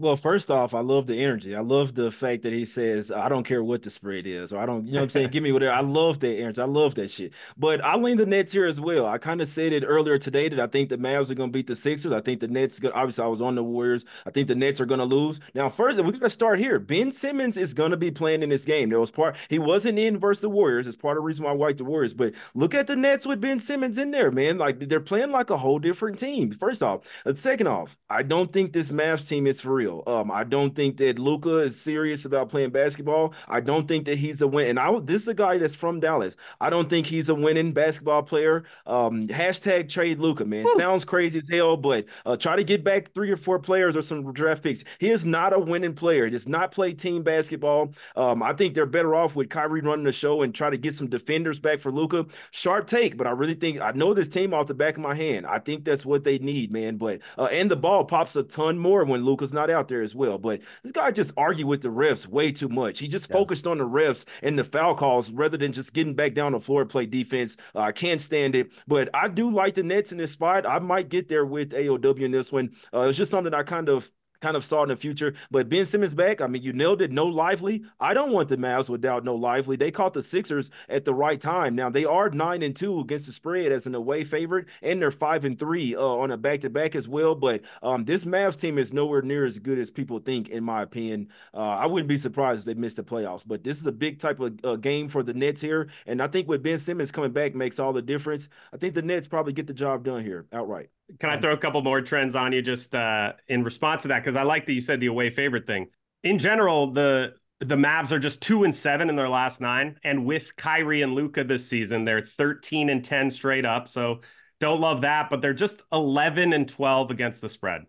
Well, 0.00 0.16
first 0.16 0.50
off, 0.50 0.72
I 0.72 0.80
love 0.80 1.06
the 1.06 1.22
energy. 1.22 1.54
I 1.54 1.60
love 1.60 1.94
the 1.94 2.10
fact 2.10 2.40
that 2.44 2.54
he 2.54 2.64
says, 2.64 3.12
I 3.12 3.28
don't 3.28 3.44
care 3.44 3.62
what 3.62 3.82
the 3.82 3.90
spread 3.90 4.26
is, 4.26 4.50
or 4.50 4.58
I 4.58 4.64
don't, 4.64 4.86
you 4.86 4.92
know 4.92 5.00
what 5.00 5.02
I'm 5.02 5.10
saying? 5.10 5.28
Give 5.28 5.42
me 5.42 5.52
whatever. 5.52 5.72
I 5.72 5.80
love 5.80 6.20
that 6.20 6.36
energy. 6.38 6.62
I 6.62 6.64
love 6.64 6.94
that 6.94 7.10
shit. 7.10 7.34
But 7.58 7.84
I 7.84 7.96
lean 7.96 8.16
the 8.16 8.24
Nets 8.24 8.50
here 8.50 8.64
as 8.64 8.80
well. 8.80 9.04
I 9.04 9.18
kind 9.18 9.42
of 9.42 9.48
said 9.48 9.74
it 9.74 9.84
earlier 9.86 10.16
today 10.16 10.48
that 10.48 10.58
I 10.58 10.68
think 10.68 10.88
the 10.88 10.96
Mavs 10.96 11.30
are 11.30 11.34
going 11.34 11.50
to 11.50 11.52
beat 11.52 11.66
the 11.66 11.76
Sixers. 11.76 12.12
I 12.12 12.22
think 12.22 12.40
the 12.40 12.48
Nets, 12.48 12.80
obviously, 12.94 13.22
I 13.22 13.26
was 13.26 13.42
on 13.42 13.54
the 13.56 13.62
Warriors. 13.62 14.06
I 14.24 14.30
think 14.30 14.48
the 14.48 14.54
Nets 14.54 14.80
are 14.80 14.86
going 14.86 15.00
to 15.00 15.04
lose. 15.04 15.38
Now, 15.52 15.68
first, 15.68 16.02
we 16.02 16.12
got 16.12 16.20
to 16.20 16.30
start 16.30 16.58
here. 16.58 16.78
Ben 16.78 17.12
Simmons 17.12 17.58
is 17.58 17.74
going 17.74 17.90
to 17.90 17.98
be 17.98 18.10
playing 18.10 18.42
in 18.42 18.48
this 18.48 18.64
game. 18.64 18.88
There 18.88 19.00
was 19.00 19.10
part, 19.10 19.36
he 19.50 19.58
wasn't 19.58 19.98
in 19.98 20.16
versus 20.18 20.40
the 20.40 20.48
Warriors. 20.48 20.86
It's 20.86 20.96
part 20.96 21.18
of 21.18 21.22
the 21.24 21.26
reason 21.26 21.44
why 21.44 21.50
I 21.50 21.56
like 21.56 21.76
the 21.76 21.84
Warriors. 21.84 22.14
But 22.14 22.32
look 22.54 22.74
at 22.74 22.86
the 22.86 22.96
Nets 22.96 23.26
with 23.26 23.42
Ben 23.42 23.60
Simmons 23.60 23.98
in 23.98 24.12
there, 24.12 24.30
man. 24.30 24.56
Like 24.56 24.78
they're 24.88 24.98
playing 24.98 25.30
like 25.30 25.50
a 25.50 25.58
whole 25.58 25.78
different 25.78 26.18
team. 26.18 26.52
First 26.52 26.82
off, 26.82 27.02
uh, 27.26 27.34
second 27.34 27.66
off, 27.66 27.98
I 28.08 28.22
don't 28.22 28.50
think 28.50 28.72
this 28.72 28.90
Mavs 28.90 29.28
team 29.28 29.46
is 29.46 29.60
for 29.60 29.74
real. 29.74 29.89
Um, 30.06 30.30
I 30.30 30.44
don't 30.44 30.60
don't 30.60 30.74
think 30.74 30.98
that 30.98 31.18
Luka 31.18 31.58
is 31.58 31.80
serious 31.80 32.24
about 32.24 32.50
playing 32.50 32.70
basketball. 32.70 33.32
I 33.48 33.60
don't 33.60 33.88
think 33.88 34.04
that 34.04 34.18
he's 34.18 34.42
a 34.42 34.46
win. 34.46 34.68
And 34.68 34.78
I 34.78 34.98
this 35.00 35.22
is 35.22 35.28
a 35.28 35.34
guy 35.34 35.58
that's 35.58 35.74
from 35.74 36.00
Dallas. 36.00 36.36
I 36.60 36.68
don't 36.68 36.88
think 36.88 37.06
he's 37.06 37.28
a 37.28 37.34
winning 37.34 37.72
basketball 37.72 38.22
player. 38.22 38.64
Um, 38.86 39.26
hashtag 39.28 39.88
trade 39.88 40.18
Luka, 40.18 40.44
man. 40.44 40.64
Woo. 40.64 40.74
Sounds 40.76 41.04
crazy 41.04 41.38
as 41.38 41.48
hell, 41.48 41.76
but 41.76 42.04
uh, 42.26 42.36
try 42.36 42.56
to 42.56 42.64
get 42.64 42.84
back 42.84 43.12
three 43.14 43.30
or 43.30 43.36
four 43.36 43.58
players 43.58 43.96
or 43.96 44.02
some 44.02 44.32
draft 44.32 44.62
picks. 44.62 44.84
He 44.98 45.10
is 45.10 45.24
not 45.24 45.52
a 45.52 45.58
winning 45.58 45.94
player. 45.94 46.26
He 46.26 46.30
does 46.30 46.46
not 46.46 46.72
play 46.72 46.92
team 46.92 47.22
basketball. 47.22 47.94
Um, 48.16 48.42
I 48.42 48.52
think 48.52 48.74
they're 48.74 48.86
better 48.86 49.14
off 49.14 49.34
with 49.34 49.48
Kyrie 49.48 49.80
running 49.80 50.04
the 50.04 50.12
show 50.12 50.42
and 50.42 50.54
try 50.54 50.70
to 50.70 50.76
get 50.76 50.94
some 50.94 51.08
defenders 51.08 51.58
back 51.58 51.80
for 51.80 51.90
Luka. 51.90 52.26
Sharp 52.50 52.86
take, 52.86 53.16
but 53.16 53.26
I 53.26 53.30
really 53.30 53.54
think 53.54 53.80
I 53.80 53.92
know 53.92 54.14
this 54.14 54.28
team 54.28 54.52
off 54.52 54.66
the 54.66 54.74
back 54.74 54.96
of 54.96 55.02
my 55.02 55.14
hand. 55.14 55.46
I 55.46 55.58
think 55.58 55.84
that's 55.84 56.04
what 56.04 56.24
they 56.24 56.38
need, 56.38 56.70
man. 56.70 56.96
But 56.96 57.20
uh, 57.38 57.48
and 57.50 57.70
the 57.70 57.76
ball 57.76 58.04
pops 58.04 58.36
a 58.36 58.42
ton 58.42 58.78
more 58.78 59.04
when 59.04 59.24
Luka's 59.24 59.52
not 59.52 59.69
out 59.72 59.88
there 59.88 60.02
as 60.02 60.14
well. 60.14 60.38
But 60.38 60.60
this 60.82 60.92
guy 60.92 61.10
just 61.10 61.32
argued 61.36 61.68
with 61.68 61.82
the 61.82 61.88
refs 61.88 62.26
way 62.26 62.52
too 62.52 62.68
much. 62.68 62.98
He 62.98 63.08
just 63.08 63.28
yes. 63.28 63.36
focused 63.36 63.66
on 63.66 63.78
the 63.78 63.88
refs 63.88 64.24
and 64.42 64.58
the 64.58 64.64
foul 64.64 64.94
calls 64.94 65.30
rather 65.30 65.56
than 65.56 65.72
just 65.72 65.94
getting 65.94 66.14
back 66.14 66.34
down 66.34 66.52
the 66.52 66.60
floor 66.60 66.84
play 66.84 67.06
defense. 67.06 67.56
Uh, 67.74 67.80
I 67.80 67.92
can't 67.92 68.20
stand 68.20 68.54
it, 68.54 68.72
but 68.86 69.08
I 69.14 69.28
do 69.28 69.50
like 69.50 69.74
the 69.74 69.82
Nets 69.82 70.12
in 70.12 70.18
this 70.18 70.32
spot. 70.32 70.66
I 70.66 70.78
might 70.78 71.08
get 71.08 71.28
there 71.28 71.44
with 71.44 71.72
AOW 71.72 72.20
in 72.20 72.30
this 72.30 72.52
one. 72.52 72.70
Uh, 72.94 73.02
it's 73.02 73.18
just 73.18 73.30
something 73.30 73.54
I 73.54 73.62
kind 73.62 73.88
of 73.88 74.10
kind 74.40 74.56
of 74.56 74.64
saw 74.64 74.82
in 74.82 74.88
the 74.88 74.96
future. 74.96 75.34
But 75.50 75.68
Ben 75.68 75.84
Simmons 75.84 76.14
back, 76.14 76.40
I 76.40 76.46
mean, 76.46 76.62
you 76.62 76.72
nailed 76.72 77.02
it. 77.02 77.12
No 77.12 77.26
Lively. 77.26 77.84
I 78.00 78.14
don't 78.14 78.32
want 78.32 78.48
the 78.48 78.56
Mavs 78.56 78.88
without 78.88 79.24
no 79.24 79.34
Lively. 79.34 79.76
They 79.76 79.90
caught 79.90 80.14
the 80.14 80.22
Sixers 80.22 80.70
at 80.88 81.04
the 81.04 81.14
right 81.14 81.40
time. 81.40 81.74
Now 81.74 81.90
they 81.90 82.04
are 82.04 82.30
nine 82.30 82.62
and 82.62 82.74
two 82.74 83.00
against 83.00 83.26
the 83.26 83.32
spread 83.32 83.72
as 83.72 83.86
an 83.86 83.94
away 83.94 84.24
favorite, 84.24 84.66
and 84.82 85.00
they're 85.00 85.10
five 85.10 85.44
and 85.44 85.58
three 85.58 85.94
uh, 85.94 86.00
on 86.00 86.30
a 86.30 86.36
back 86.36 86.60
to 86.62 86.70
back 86.70 86.94
as 86.94 87.08
well. 87.08 87.34
But 87.34 87.62
um, 87.82 88.04
this 88.04 88.24
Mavs 88.24 88.58
team 88.58 88.78
is 88.78 88.92
nowhere 88.92 89.22
near 89.22 89.44
as 89.44 89.58
good 89.58 89.78
as 89.78 89.90
people 89.90 90.18
think, 90.18 90.48
in 90.48 90.64
my 90.64 90.82
opinion. 90.82 91.28
Uh, 91.54 91.58
I 91.58 91.86
wouldn't 91.86 92.08
be 92.08 92.16
surprised 92.16 92.60
if 92.60 92.64
they 92.66 92.80
missed 92.80 92.96
the 92.96 93.04
playoffs. 93.04 93.44
But 93.46 93.64
this 93.64 93.78
is 93.78 93.86
a 93.86 93.92
big 93.92 94.18
type 94.18 94.40
of 94.40 94.58
uh, 94.64 94.76
game 94.76 95.08
for 95.08 95.22
the 95.22 95.34
Nets 95.34 95.60
here, 95.60 95.88
and 96.06 96.22
I 96.22 96.26
think 96.26 96.48
with 96.48 96.62
Ben 96.62 96.78
Simmons 96.78 97.12
coming 97.12 97.32
back 97.32 97.54
makes 97.54 97.78
all 97.78 97.92
the 97.92 98.02
difference. 98.02 98.48
I 98.72 98.76
think 98.76 98.94
the 98.94 99.02
Nets 99.02 99.28
probably 99.28 99.52
get 99.52 99.66
the 99.66 99.74
job 99.74 100.04
done 100.04 100.22
here 100.22 100.46
outright. 100.52 100.90
Can 101.18 101.30
I 101.30 101.40
throw 101.40 101.52
a 101.52 101.56
couple 101.56 101.82
more 101.82 102.00
trends 102.00 102.34
on 102.34 102.52
you 102.52 102.62
just 102.62 102.94
uh, 102.94 103.32
in 103.48 103.64
response 103.64 104.02
to 104.02 104.08
that? 104.08 104.20
Because 104.20 104.36
I 104.36 104.42
like 104.42 104.66
that 104.66 104.72
you 104.72 104.80
said 104.80 105.00
the 105.00 105.06
away 105.06 105.30
favorite 105.30 105.66
thing. 105.66 105.88
In 106.22 106.38
general, 106.38 106.92
the 106.92 107.34
the 107.60 107.76
Mavs 107.76 108.12
are 108.12 108.18
just 108.18 108.40
two 108.40 108.64
and 108.64 108.74
seven 108.74 109.10
in 109.10 109.16
their 109.16 109.28
last 109.28 109.60
nine, 109.60 109.98
and 110.04 110.24
with 110.24 110.54
Kyrie 110.56 111.02
and 111.02 111.14
Luka 111.14 111.44
this 111.44 111.66
season, 111.66 112.04
they're 112.04 112.24
thirteen 112.24 112.90
and 112.90 113.04
ten 113.04 113.30
straight 113.30 113.64
up. 113.64 113.88
So 113.88 114.20
don't 114.60 114.80
love 114.80 115.00
that, 115.00 115.30
but 115.30 115.42
they're 115.42 115.52
just 115.54 115.82
eleven 115.92 116.52
and 116.52 116.68
twelve 116.68 117.10
against 117.10 117.40
the 117.40 117.48
spread. 117.48 117.86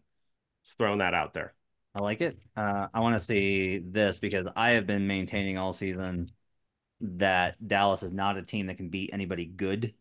Just 0.64 0.78
throwing 0.78 1.00
that 1.00 1.14
out 1.14 1.34
there. 1.34 1.54
I 1.94 2.00
like 2.00 2.22
it. 2.22 2.38
Uh, 2.56 2.88
I 2.94 3.02
want 3.02 3.16
to 3.16 3.20
see 3.20 3.82
this 3.86 4.20
because 4.20 4.48
I 4.56 4.72
have 4.72 4.88
been 4.88 5.08
maintaining 5.08 5.58
all 5.58 5.74
season 5.74 6.32
that 7.02 7.56
Dallas 7.66 8.04
is 8.04 8.14
not 8.14 8.38
a 8.38 8.44
team 8.44 8.68
that 8.68 8.78
can 8.78 8.90
beat 8.90 9.10
anybody 9.12 9.46
good. 9.46 9.94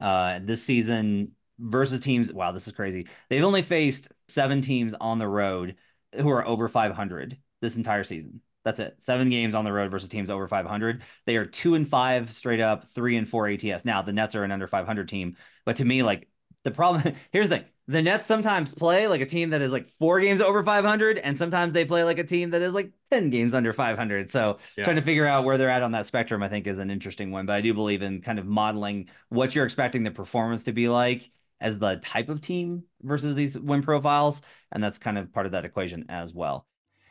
Uh, 0.00 0.40
this 0.42 0.62
season 0.62 1.32
versus 1.58 2.00
teams, 2.00 2.32
wow, 2.32 2.52
this 2.52 2.66
is 2.66 2.72
crazy. 2.72 3.06
They've 3.28 3.44
only 3.44 3.62
faced 3.62 4.08
seven 4.28 4.60
teams 4.60 4.94
on 4.94 5.18
the 5.18 5.28
road 5.28 5.76
who 6.14 6.30
are 6.30 6.46
over 6.46 6.68
500 6.68 7.36
this 7.60 7.76
entire 7.76 8.04
season. 8.04 8.40
That's 8.64 8.80
it. 8.80 8.96
Seven 8.98 9.30
games 9.30 9.54
on 9.54 9.64
the 9.64 9.72
road 9.72 9.92
versus 9.92 10.08
teams 10.08 10.28
over 10.28 10.48
500. 10.48 11.02
They 11.24 11.36
are 11.36 11.46
two 11.46 11.76
and 11.76 11.88
five 11.88 12.32
straight 12.32 12.60
up, 12.60 12.88
three 12.88 13.16
and 13.16 13.28
four 13.28 13.48
ATS. 13.48 13.84
Now 13.84 14.02
the 14.02 14.12
Nets 14.12 14.34
are 14.34 14.42
an 14.42 14.50
under 14.50 14.66
500 14.66 15.08
team, 15.08 15.36
but 15.64 15.76
to 15.76 15.84
me, 15.84 16.02
like 16.02 16.28
the 16.64 16.72
problem 16.72 17.14
here's 17.30 17.48
the 17.48 17.58
thing: 17.58 17.66
the 17.86 18.02
Nets 18.02 18.26
sometimes 18.26 18.74
play 18.74 19.06
like 19.06 19.20
a 19.20 19.26
team 19.26 19.50
that 19.50 19.62
is 19.62 19.70
like 19.70 19.86
four 20.00 20.18
games 20.18 20.40
over 20.40 20.64
500, 20.64 21.18
and 21.18 21.38
sometimes 21.38 21.74
they 21.74 21.84
play 21.84 22.02
like 22.02 22.18
a 22.18 22.24
team 22.24 22.50
that 22.50 22.62
is 22.62 22.72
like 22.72 22.90
10 23.12 23.30
games 23.30 23.54
under 23.54 23.72
500. 23.72 24.32
So 24.32 24.58
yeah. 24.76 24.82
trying 24.82 24.96
to 24.96 25.02
figure 25.02 25.26
out 25.26 25.44
where 25.44 25.58
they're 25.58 25.70
at 25.70 25.84
on 25.84 25.92
that 25.92 26.08
spectrum, 26.08 26.42
I 26.42 26.48
think, 26.48 26.66
is 26.66 26.78
an 26.78 26.90
interesting 26.90 27.30
one. 27.30 27.46
But 27.46 27.54
I 27.54 27.60
do 27.60 27.72
believe 27.72 28.02
in 28.02 28.20
kind 28.20 28.40
of 28.40 28.46
modeling 28.46 29.08
what 29.28 29.54
you're 29.54 29.64
expecting 29.64 30.02
the 30.02 30.10
performance 30.10 30.64
to 30.64 30.72
be 30.72 30.88
like 30.88 31.30
as 31.60 31.78
the 31.78 31.96
type 31.96 32.28
of 32.28 32.40
team 32.40 32.84
versus 33.02 33.34
these 33.34 33.58
win 33.58 33.82
profiles. 33.82 34.42
And 34.72 34.82
that's 34.82 34.98
kind 34.98 35.18
of 35.18 35.32
part 35.32 35.46
of 35.46 35.52
that 35.52 35.64
equation 35.64 36.06
as 36.08 36.32
well. 36.34 36.66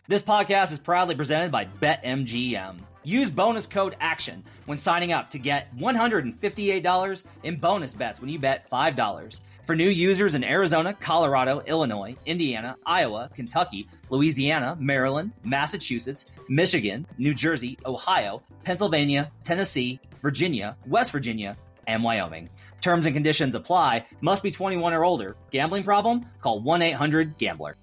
This 0.08 0.24
podcast 0.24 0.72
is 0.72 0.80
proudly 0.80 1.16
presented 1.16 1.52
by 1.52 1.66
BetMGM. 1.66 2.78
Use 3.04 3.32
bonus 3.32 3.66
code 3.66 3.96
ACTION 4.00 4.44
when 4.66 4.78
signing 4.78 5.12
up 5.12 5.32
to 5.32 5.40
get 5.40 5.76
$158 5.78 7.24
in 7.44 7.56
bonus 7.56 7.94
bets 7.94 8.22
when 8.22 8.30
you 8.30 8.38
bet 8.38 8.70
$5. 8.70 9.40
For 9.66 9.76
new 9.76 9.90
users 9.90 10.36
in 10.36 10.44
Arizona, 10.44 10.94
Colorado, 10.94 11.64
Illinois, 11.66 12.16
Indiana, 12.28 12.78
Iowa, 12.86 13.32
Kentucky, 13.34 13.90
Louisiana, 14.12 14.78
Maryland, 14.80 15.32
Massachusetts, 15.44 16.26
Michigan, 16.50 17.08
New 17.18 17.34
Jersey, 17.34 17.80
Ohio, 17.84 18.44
Pennsylvania, 18.64 19.32
Tennessee, 19.44 20.00
Virginia, 20.22 20.78
West 20.86 21.12
Virginia, 21.12 21.58
and 21.88 22.04
Wyoming. 22.04 22.48
Terms 22.86 23.08
and 23.08 23.16
conditions 23.16 23.56
apply. 23.56 24.06
Must 24.22 24.44
be 24.44 24.52
21 24.52 24.94
or 24.94 25.04
older. 25.04 25.38
Gambling 25.50 25.84
problem? 25.84 26.24
Call 26.40 26.62
1-800-GAMBLER. 26.62 27.78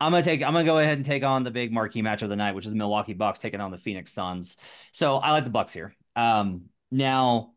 I'm 0.00 0.10
gonna 0.10 0.24
take. 0.24 0.42
I'm 0.42 0.54
gonna 0.54 0.64
go 0.64 0.80
ahead 0.80 0.96
and 0.96 1.06
take 1.06 1.22
on 1.22 1.44
the 1.44 1.52
big 1.52 1.70
marquee 1.70 2.02
match 2.02 2.22
of 2.22 2.28
the 2.28 2.34
night, 2.34 2.56
which 2.56 2.64
is 2.64 2.72
the 2.72 2.76
Milwaukee 2.76 3.12
Bucks 3.12 3.38
taking 3.38 3.60
on 3.60 3.70
the 3.70 3.78
Phoenix 3.78 4.12
Suns. 4.12 4.56
So 4.90 5.18
I 5.18 5.30
like 5.30 5.44
the 5.44 5.50
Bucks 5.50 5.72
here. 5.72 5.94
Um, 6.16 6.62
now, 6.90 7.52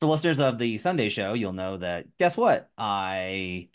for 0.00 0.06
listeners 0.06 0.40
of 0.40 0.58
the 0.58 0.78
Sunday 0.78 1.10
show, 1.10 1.34
you'll 1.34 1.52
know 1.52 1.76
that. 1.76 2.06
Guess 2.16 2.38
what? 2.38 2.70
I 2.78 3.68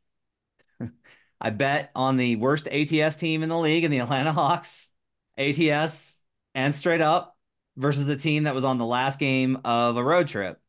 I 1.40 1.52
bet 1.52 1.92
on 1.96 2.18
the 2.18 2.38
worst 2.38 2.68
ATS 2.68 3.16
team 3.16 3.44
in 3.44 3.50
the 3.50 3.60
league 3.60 3.84
in 3.84 3.92
the 3.92 4.00
Atlanta 4.00 4.32
Hawks, 4.34 4.92
ATS 5.38 6.20
and 6.56 6.74
straight 6.74 7.02
up 7.02 7.38
versus 7.78 8.10
a 8.10 8.16
team 8.16 8.46
that 8.46 8.56
was 8.56 8.66
on 8.66 8.80
the 8.80 8.88
last 8.88 9.20
game 9.20 9.60
of 9.64 9.98
a 9.98 10.04
road 10.04 10.28
trip 10.28 10.60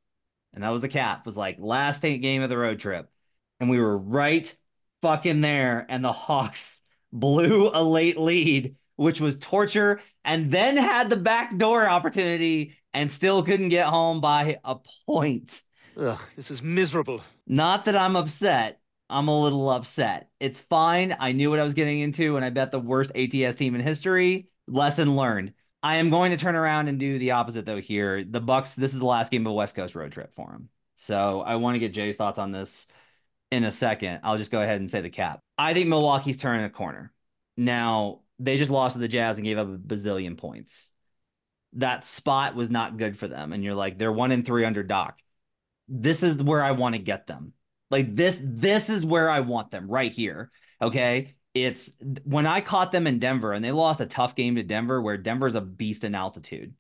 and 0.55 0.63
that 0.63 0.71
was 0.71 0.83
the 0.83 0.89
cap. 0.89 1.27
Was 1.27 1.37
like 1.37 1.57
last 1.59 2.03
game 2.03 2.43
of 2.43 2.51
the 2.51 2.59
road 2.59 2.81
trip. 2.81 3.11
And 3.61 3.69
we 3.69 3.81
were 3.81 3.97
right 3.97 4.55
fucking 5.03 5.41
there. 5.41 5.87
And 5.89 6.05
the 6.05 6.13
hawks 6.13 6.83
blew 7.13 7.71
a 7.73 7.83
late 7.83 8.19
lead 8.19 8.77
which 8.97 9.21
was 9.21 9.39
torture 9.39 10.01
and 10.25 10.51
then 10.51 10.77
had 10.77 11.11
the 11.11 11.17
backdoor 11.17 11.89
opportunity 11.89 12.77
and 12.93 13.11
still 13.11 13.43
couldn't 13.43 13.69
get 13.69 13.87
home 13.87 14.21
by 14.21 14.59
a 14.65 14.77
point. 15.07 15.63
Ugh 15.97 16.21
this 16.37 16.51
is 16.51 16.63
miserable. 16.63 17.23
Not 17.47 17.85
that 17.87 17.97
i'm 17.97 18.17
upset. 18.17 18.81
I'm 19.11 19.29
a 19.29 19.41
little 19.41 19.69
upset. 19.69 20.29
It's 20.41 20.61
fine. 20.61 21.15
I 21.19 21.33
knew 21.33 21.51
what 21.51 21.61
i 21.61 21.65
was 21.65 21.75
getting 21.75 22.01
into 22.01 22.37
and 22.37 22.45
i 22.45 22.51
bet 22.51 22.71
the 22.71 22.81
worst 22.81 23.13
ats 23.15 23.57
team 23.57 23.75
in 23.75 23.81
history. 23.81 24.49
Lesson 24.67 25.17
learned 25.17 25.53
I 25.85 25.97
am 25.97 26.09
going 26.09 26.31
to 26.31 26.39
turn 26.39 26.55
around 26.55 26.89
and 26.89 26.99
do 26.99 27.19
the 27.19 27.33
opposite 27.33 27.67
though 27.67 27.79
here. 27.79 28.25
The 28.25 28.41
Bucks, 28.41 28.75
this 28.75 28.95
is 28.95 29.01
the 29.01 29.05
last 29.05 29.31
game 29.31 29.47
of 29.47 29.51
a 29.51 29.55
West 29.55 29.75
Coast 29.75 29.95
road 29.95 30.13
trip 30.13 30.35
for 30.35 30.51
them. 30.51 30.71
So 30.97 31.43
I 31.43 31.57
want 31.57 31.75
to 31.75 31.79
get 31.79 31.93
Jay's 31.93 32.17
thoughts 32.17 32.39
on 32.39 32.53
this 32.53 32.87
in 33.51 33.65
a 33.65 33.71
second. 33.71 34.21
I'll 34.23 34.39
just 34.39 34.51
go 34.51 34.63
ahead 34.63 34.81
and 34.81 34.91
say 34.91 35.03
the 35.03 35.11
cap. 35.11 35.41
I 35.59 35.75
think 35.75 35.89
Milwaukee's 35.89 36.39
turning 36.39 36.65
a 36.65 36.71
corner. 36.71 37.13
Now, 37.59 38.23
they 38.39 38.57
just 38.57 38.71
lost 38.71 38.95
to 38.95 38.99
the 38.99 39.09
Jazz 39.09 39.37
and 39.37 39.45
gave 39.45 39.59
up 39.59 39.69
a 39.69 39.77
bazillion 39.77 40.39
points. 40.39 40.91
That 41.75 42.07
spot 42.07 42.55
was 42.55 42.71
not 42.71 42.97
good 42.97 43.19
for 43.19 43.29
them. 43.29 43.53
And 43.53 43.63
you're 43.63 43.75
like, 43.75 43.99
they're 43.99 44.11
one 44.11 44.33
in 44.33 44.43
three 44.43 44.65
under 44.65 44.83
Doc. 44.83 45.19
This 45.87 46.23
is 46.23 46.43
where 46.43 46.65
I 46.65 46.71
want 46.71 46.95
to 46.95 46.99
get 46.99 47.27
them. 47.27 47.53
Like 47.91 48.17
this, 48.17 48.41
this 48.43 48.89
is 48.89 49.05
where 49.05 49.29
I 49.29 49.41
want 49.41 49.71
them 49.71 49.87
right 49.91 50.11
here. 50.11 50.51
Okay 50.81 51.35
it's 51.55 51.93
when 52.25 52.47
I 52.47 52.61
caught 52.61 52.93
them 52.93 53.07
in 53.07 53.21
Denver 53.21 53.53
and 53.53 53.65
they 53.65 53.73
lost 53.73 54.01
a 54.01 54.07
tough 54.07 54.35
game 54.35 54.57
to 54.57 54.63
Denver 54.63 55.01
where 55.01 55.17
Denver's 55.17 55.55
a 55.55 55.61
beast 55.61 56.03
in 56.05 56.15
altitude. 56.15 56.75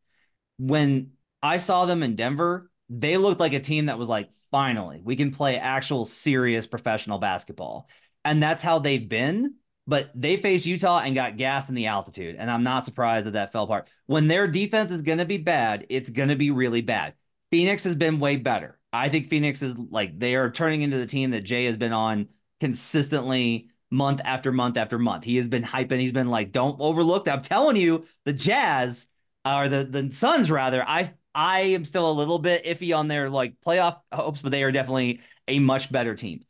When 0.59 1.13
I 1.43 1.59
saw 1.59 1.87
them 1.87 2.03
in 2.03 2.17
Denver, 2.17 2.71
they 2.89 3.17
looked 3.17 3.41
like 3.41 3.53
a 3.53 3.61
team 3.61 3.87
that 3.87 3.99
was 3.99 4.09
like, 4.09 4.31
finally, 4.51 5.01
we 5.03 5.17
can 5.17 5.31
play 5.31 5.59
actual 5.59 6.05
serious 6.05 6.67
professional 6.67 7.19
basketball. 7.19 7.89
And 8.25 8.43
that's 8.43 8.63
how 8.63 8.81
they've 8.81 9.09
been. 9.09 9.55
But 9.87 10.11
they 10.15 10.39
faced 10.39 10.65
Utah 10.65 11.01
and 11.01 11.15
got 11.15 11.37
gassed 11.37 11.69
in 11.69 11.75
the 11.75 11.87
altitude. 11.87 12.37
And 12.39 12.51
I'm 12.51 12.63
not 12.63 12.87
surprised 12.87 13.27
that 13.27 13.33
that 13.35 13.53
fell 13.53 13.65
apart. 13.65 13.89
When 14.07 14.29
their 14.29 14.49
defense 14.49 14.91
is 14.91 15.03
going 15.03 15.19
to 15.19 15.27
be 15.27 15.37
bad, 15.37 15.87
it's 15.91 16.09
going 16.09 16.31
to 16.31 16.37
be 16.37 16.51
really 16.51 16.81
bad. 16.81 17.13
Phoenix 17.51 17.85
has 17.85 17.95
been 17.95 18.19
way 18.19 18.37
better. 18.37 18.79
I 18.93 19.11
think 19.11 19.29
Phoenix 19.29 19.61
is 19.61 19.77
like, 19.77 20.19
they 20.19 20.37
are 20.37 20.51
turning 20.51 20.83
into 20.83 20.97
the 20.97 21.07
team 21.07 21.33
that 21.33 21.43
Jay 21.43 21.67
has 21.67 21.77
been 21.77 21.93
on 21.93 22.29
consistently 22.61 23.69
month 23.95 24.21
after 24.25 24.53
month 24.53 24.77
after 24.77 24.99
month. 24.99 25.25
He 25.25 25.37
has 25.37 25.49
been 25.49 25.63
hyping. 25.63 26.01
He's 26.01 26.13
been 26.13 26.29
like, 26.29 26.53
don't 26.53 26.77
overlook 26.81 27.25
that. 27.25 27.39
I'm 27.39 27.43
telling 27.43 27.77
you, 27.77 28.05
the 28.25 28.33
Jazz 28.33 29.07
or 29.45 29.69
the 29.69 29.85
the 29.85 30.13
Suns 30.13 30.51
rather. 30.51 30.83
I 30.87 31.15
I 31.35 31.61
am 31.61 31.85
still 31.85 32.11
a 32.11 32.13
little 32.13 32.39
bit 32.39 32.65
iffy 32.65 32.97
on 32.97 33.09
their 33.09 33.31
like 33.31 33.55
playoff 33.65 34.01
hopes, 34.13 34.43
but 34.43 34.53
they 34.53 34.63
are 34.63 34.73
definitely 34.73 35.21
a 35.49 35.59
much 35.59 35.91
better 35.91 36.15
team. 36.15 36.45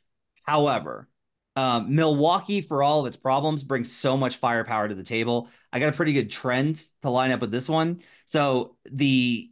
However, 0.47 1.09
um, 1.57 1.95
Milwaukee, 1.95 2.61
for 2.61 2.83
all 2.83 3.01
of 3.01 3.07
its 3.07 3.17
problems, 3.17 3.63
brings 3.63 3.93
so 3.93 4.17
much 4.17 4.37
firepower 4.37 4.89
to 4.89 4.95
the 4.95 5.05
table. 5.05 5.49
I 5.73 5.79
got 5.79 5.91
a 5.91 5.97
pretty 5.97 6.13
good 6.13 6.31
trend 6.31 6.83
to 7.03 7.11
line 7.11 7.31
up 7.31 7.41
with 7.41 7.51
this 7.51 7.69
one. 7.69 8.01
So 8.27 8.77
the 8.91 9.51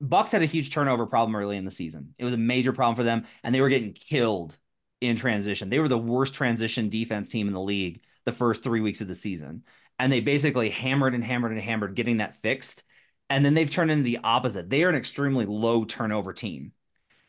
Bucks 0.00 0.32
had 0.32 0.42
a 0.42 0.46
huge 0.46 0.70
turnover 0.72 1.06
problem 1.06 1.36
early 1.36 1.56
in 1.56 1.64
the 1.64 1.70
season. 1.70 2.14
It 2.18 2.24
was 2.24 2.34
a 2.34 2.38
major 2.38 2.72
problem 2.72 2.96
for 2.96 3.04
them, 3.04 3.26
and 3.44 3.54
they 3.54 3.60
were 3.60 3.68
getting 3.68 3.92
killed 3.92 4.56
in 5.00 5.16
transition. 5.16 5.70
They 5.70 5.78
were 5.78 5.88
the 5.88 5.98
worst 5.98 6.34
transition 6.34 6.88
defense 6.88 7.28
team 7.28 7.48
in 7.48 7.54
the 7.54 7.60
league 7.60 8.02
the 8.24 8.32
first 8.32 8.62
three 8.62 8.80
weeks 8.80 9.00
of 9.00 9.08
the 9.08 9.14
season. 9.14 9.64
And 9.98 10.12
they 10.12 10.20
basically 10.20 10.70
hammered 10.70 11.14
and 11.14 11.24
hammered 11.24 11.52
and 11.52 11.60
hammered 11.60 11.94
getting 11.94 12.18
that 12.18 12.36
fixed. 12.42 12.84
And 13.28 13.44
then 13.44 13.54
they've 13.54 13.70
turned 13.70 13.90
into 13.90 14.02
the 14.02 14.20
opposite. 14.24 14.68
They 14.68 14.82
are 14.82 14.88
an 14.88 14.96
extremely 14.96 15.46
low 15.46 15.84
turnover 15.84 16.32
team. 16.32 16.72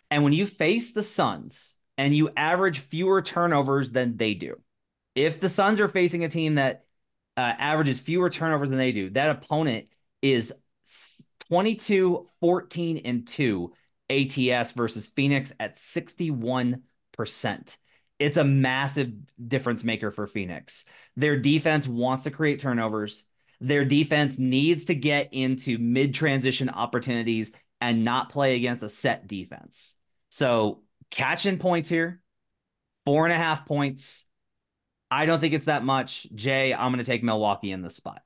And 0.10 0.24
when 0.24 0.34
you 0.34 0.46
face 0.46 0.92
the 0.92 1.04
Suns 1.04 1.76
and 1.98 2.14
you 2.14 2.32
average 2.36 2.80
fewer 2.80 3.22
turnovers 3.22 3.92
than 3.92 4.18
they 4.18 4.34
do, 4.34 4.60
if 5.16 5.40
the 5.40 5.50
Suns 5.50 5.80
are 5.80 5.88
facing 5.88 6.24
a 6.24 6.30
team 6.30 6.56
that 6.56 6.86
uh, 7.38 7.54
averages 7.58 8.00
fewer 8.00 8.30
turnovers 8.30 8.70
than 8.70 8.78
they 8.78 8.92
do, 8.92 9.10
that 9.12 9.30
opponent 9.30 9.88
is 10.22 10.54
22, 11.50 12.28
14, 12.40 12.98
and 13.06 13.28
2 13.28 13.74
ATS 14.10 14.72
versus 14.72 15.08
Phoenix 15.08 15.54
at 15.60 15.78
61 15.78 16.84
percent. 17.12 17.78
It's 18.20 18.38
a 18.38 18.44
massive 18.44 19.12
difference 19.48 19.84
maker 19.84 20.12
for 20.12 20.28
Phoenix. 20.28 20.86
Their 21.16 21.38
defense 21.38 21.88
wants 21.88 22.26
to 22.26 22.32
create 22.32 22.60
turnovers. 22.60 23.26
Their 23.60 23.86
defense 23.86 24.38
needs 24.38 24.86
to 24.86 24.96
get 24.96 25.30
into 25.32 25.78
mid 25.78 26.14
transition 26.14 26.70
opportunities 26.70 27.52
and 27.80 28.04
not 28.04 28.30
play 28.30 28.56
against 28.56 28.84
a 28.84 28.90
set 28.90 29.28
defense. 29.28 29.96
So 30.30 30.84
catching 31.10 31.58
points 31.58 31.90
here, 31.90 32.22
four 33.06 33.26
and 33.26 33.34
a 33.34 33.38
half 33.38 33.66
points. 33.66 34.26
I 35.10 35.26
don't 35.26 35.40
think 35.40 35.54
it's 35.54 35.66
that 35.66 35.84
much. 35.84 36.28
Jay, 36.34 36.74
I'm 36.74 36.92
going 36.92 37.04
to 37.04 37.12
take 37.12 37.24
Milwaukee 37.24 37.72
in 37.72 37.82
this 37.82 37.96
spot. 37.96 38.22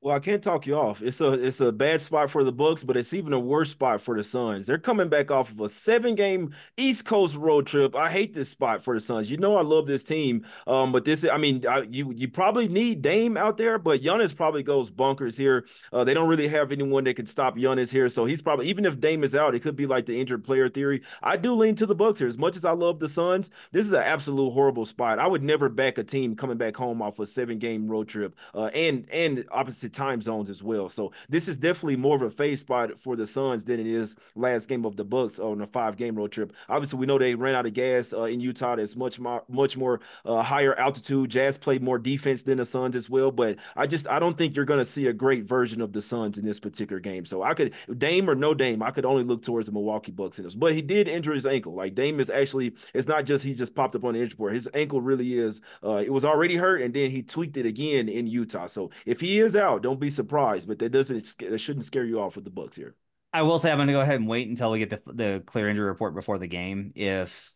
Well, 0.00 0.14
I 0.14 0.20
can't 0.20 0.44
talk 0.44 0.64
you 0.64 0.76
off. 0.76 1.02
It's 1.02 1.20
a 1.20 1.32
it's 1.32 1.60
a 1.60 1.72
bad 1.72 2.00
spot 2.00 2.30
for 2.30 2.44
the 2.44 2.52
Bucks, 2.52 2.84
but 2.84 2.96
it's 2.96 3.12
even 3.12 3.32
a 3.32 3.40
worse 3.40 3.70
spot 3.72 4.00
for 4.00 4.16
the 4.16 4.22
Suns. 4.22 4.64
They're 4.64 4.78
coming 4.78 5.08
back 5.08 5.32
off 5.32 5.50
of 5.50 5.58
a 5.58 5.68
seven 5.68 6.14
game 6.14 6.54
East 6.76 7.04
Coast 7.04 7.34
road 7.34 7.66
trip. 7.66 7.96
I 7.96 8.08
hate 8.08 8.32
this 8.32 8.48
spot 8.48 8.80
for 8.80 8.94
the 8.94 9.00
Suns. 9.00 9.28
You 9.28 9.38
know 9.38 9.56
I 9.56 9.62
love 9.62 9.88
this 9.88 10.04
team, 10.04 10.46
um, 10.68 10.92
but 10.92 11.04
this 11.04 11.26
I 11.26 11.36
mean 11.36 11.66
I, 11.66 11.80
you 11.90 12.12
you 12.14 12.28
probably 12.28 12.68
need 12.68 13.02
Dame 13.02 13.36
out 13.36 13.56
there, 13.56 13.76
but 13.76 14.00
Giannis 14.00 14.34
probably 14.36 14.62
goes 14.62 14.88
bunkers 14.88 15.36
here. 15.36 15.66
Uh, 15.92 16.04
they 16.04 16.14
don't 16.14 16.28
really 16.28 16.46
have 16.46 16.70
anyone 16.70 17.02
that 17.02 17.14
can 17.14 17.26
stop 17.26 17.56
Giannis 17.56 17.90
here, 17.90 18.08
so 18.08 18.24
he's 18.24 18.40
probably 18.40 18.68
even 18.68 18.84
if 18.84 19.00
Dame 19.00 19.24
is 19.24 19.34
out, 19.34 19.56
it 19.56 19.62
could 19.62 19.74
be 19.74 19.86
like 19.86 20.06
the 20.06 20.20
injured 20.20 20.44
player 20.44 20.68
theory. 20.68 21.02
I 21.24 21.36
do 21.36 21.54
lean 21.54 21.74
to 21.74 21.86
the 21.86 21.96
Bucks 21.96 22.20
here. 22.20 22.28
As 22.28 22.38
much 22.38 22.56
as 22.56 22.64
I 22.64 22.70
love 22.70 23.00
the 23.00 23.08
Suns, 23.08 23.50
this 23.72 23.84
is 23.84 23.92
an 23.92 24.04
absolute 24.04 24.52
horrible 24.52 24.84
spot. 24.84 25.18
I 25.18 25.26
would 25.26 25.42
never 25.42 25.68
back 25.68 25.98
a 25.98 26.04
team 26.04 26.36
coming 26.36 26.56
back 26.56 26.76
home 26.76 27.02
off 27.02 27.18
a 27.18 27.26
seven 27.26 27.58
game 27.58 27.88
road 27.88 28.06
trip 28.06 28.36
uh, 28.54 28.66
and 28.66 29.08
and 29.10 29.44
opposite 29.50 29.87
time 29.90 30.22
zones 30.22 30.50
as 30.50 30.62
well. 30.62 30.88
So 30.88 31.12
this 31.28 31.48
is 31.48 31.56
definitely 31.56 31.96
more 31.96 32.16
of 32.16 32.22
a 32.22 32.30
phase 32.30 32.60
spot 32.60 32.98
for 32.98 33.16
the 33.16 33.26
Suns 33.26 33.64
than 33.64 33.80
it 33.80 33.86
is 33.86 34.16
last 34.34 34.68
game 34.68 34.84
of 34.84 34.96
the 34.96 35.04
Bucks 35.04 35.38
on 35.38 35.60
a 35.60 35.66
five 35.66 35.96
game 35.96 36.16
road 36.16 36.32
trip. 36.32 36.52
Obviously, 36.68 36.98
we 36.98 37.06
know 37.06 37.18
they 37.18 37.34
ran 37.34 37.54
out 37.54 37.66
of 37.66 37.74
gas 37.74 38.12
uh, 38.12 38.24
in 38.24 38.40
Utah. 38.40 38.76
That's 38.76 38.96
much 38.96 39.18
more 39.18 39.42
much 39.48 39.76
more 39.76 40.00
uh, 40.24 40.42
higher 40.42 40.74
altitude. 40.74 41.30
Jazz 41.30 41.58
played 41.58 41.82
more 41.82 41.98
defense 41.98 42.42
than 42.42 42.58
the 42.58 42.64
Suns 42.64 42.96
as 42.96 43.08
well. 43.10 43.30
But 43.30 43.56
I 43.76 43.86
just 43.86 44.08
I 44.08 44.18
don't 44.18 44.36
think 44.36 44.56
you're 44.56 44.64
going 44.64 44.80
to 44.80 44.84
see 44.84 45.06
a 45.06 45.12
great 45.12 45.44
version 45.44 45.80
of 45.80 45.92
the 45.92 46.00
Suns 46.00 46.38
in 46.38 46.44
this 46.44 46.60
particular 46.60 47.00
game. 47.00 47.24
So 47.24 47.42
I 47.42 47.54
could 47.54 47.74
Dame 47.98 48.28
or 48.28 48.34
no 48.34 48.54
Dame, 48.54 48.82
I 48.82 48.90
could 48.90 49.04
only 49.04 49.24
look 49.24 49.42
towards 49.42 49.66
the 49.66 49.72
Milwaukee 49.72 50.12
Bucks 50.12 50.38
in 50.38 50.44
this. 50.44 50.54
But 50.54 50.74
he 50.74 50.82
did 50.82 51.08
injure 51.08 51.34
his 51.34 51.46
ankle. 51.46 51.74
Like 51.74 51.94
Dame 51.94 52.20
is 52.20 52.30
actually 52.30 52.74
it's 52.94 53.08
not 53.08 53.24
just 53.24 53.44
he 53.44 53.54
just 53.54 53.74
popped 53.74 53.94
up 53.96 54.04
on 54.04 54.14
the 54.14 54.20
injury 54.20 54.36
board. 54.36 54.54
His 54.54 54.68
ankle 54.74 55.00
really 55.00 55.38
is. 55.38 55.62
Uh, 55.84 56.02
it 56.04 56.12
was 56.12 56.24
already 56.24 56.56
hurt, 56.56 56.82
and 56.82 56.94
then 56.94 57.10
he 57.10 57.22
tweaked 57.22 57.56
it 57.56 57.66
again 57.66 58.08
in 58.08 58.26
Utah. 58.26 58.66
So 58.66 58.90
if 59.06 59.20
he 59.20 59.38
is 59.40 59.56
out, 59.78 59.82
don't 59.82 60.00
be 60.00 60.10
surprised, 60.10 60.68
but 60.68 60.78
that 60.80 60.90
doesn't 60.90 61.38
that 61.38 61.58
shouldn't 61.58 61.84
scare 61.84 62.04
you 62.04 62.20
off 62.20 62.36
with 62.36 62.44
the 62.44 62.50
Bucks 62.50 62.76
here. 62.76 62.94
I 63.32 63.42
will 63.42 63.58
say 63.58 63.70
I'm 63.70 63.78
going 63.78 63.88
to 63.88 63.92
go 63.92 64.00
ahead 64.00 64.20
and 64.20 64.28
wait 64.28 64.48
until 64.48 64.70
we 64.70 64.78
get 64.78 64.90
the 64.90 65.12
the 65.12 65.42
clear 65.46 65.68
injury 65.68 65.86
report 65.86 66.14
before 66.14 66.38
the 66.38 66.46
game. 66.46 66.92
If 66.94 67.54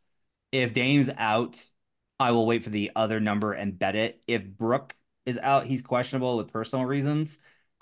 if 0.50 0.75
Dame's 0.75 1.11
out, 1.17 1.64
I 2.21 2.33
will 2.33 2.47
wait 2.47 2.64
for 2.64 2.71
the 2.71 2.93
other 2.95 3.21
number 3.21 3.52
and 3.52 3.79
bet 3.79 3.97
it. 3.97 4.23
If 4.26 4.47
Brook 4.47 4.95
is 5.26 5.38
out, 5.38 5.67
he's 5.67 5.83
questionable 5.83 6.37
with 6.37 6.52
personal 6.52 6.85
reasons. 6.85 7.38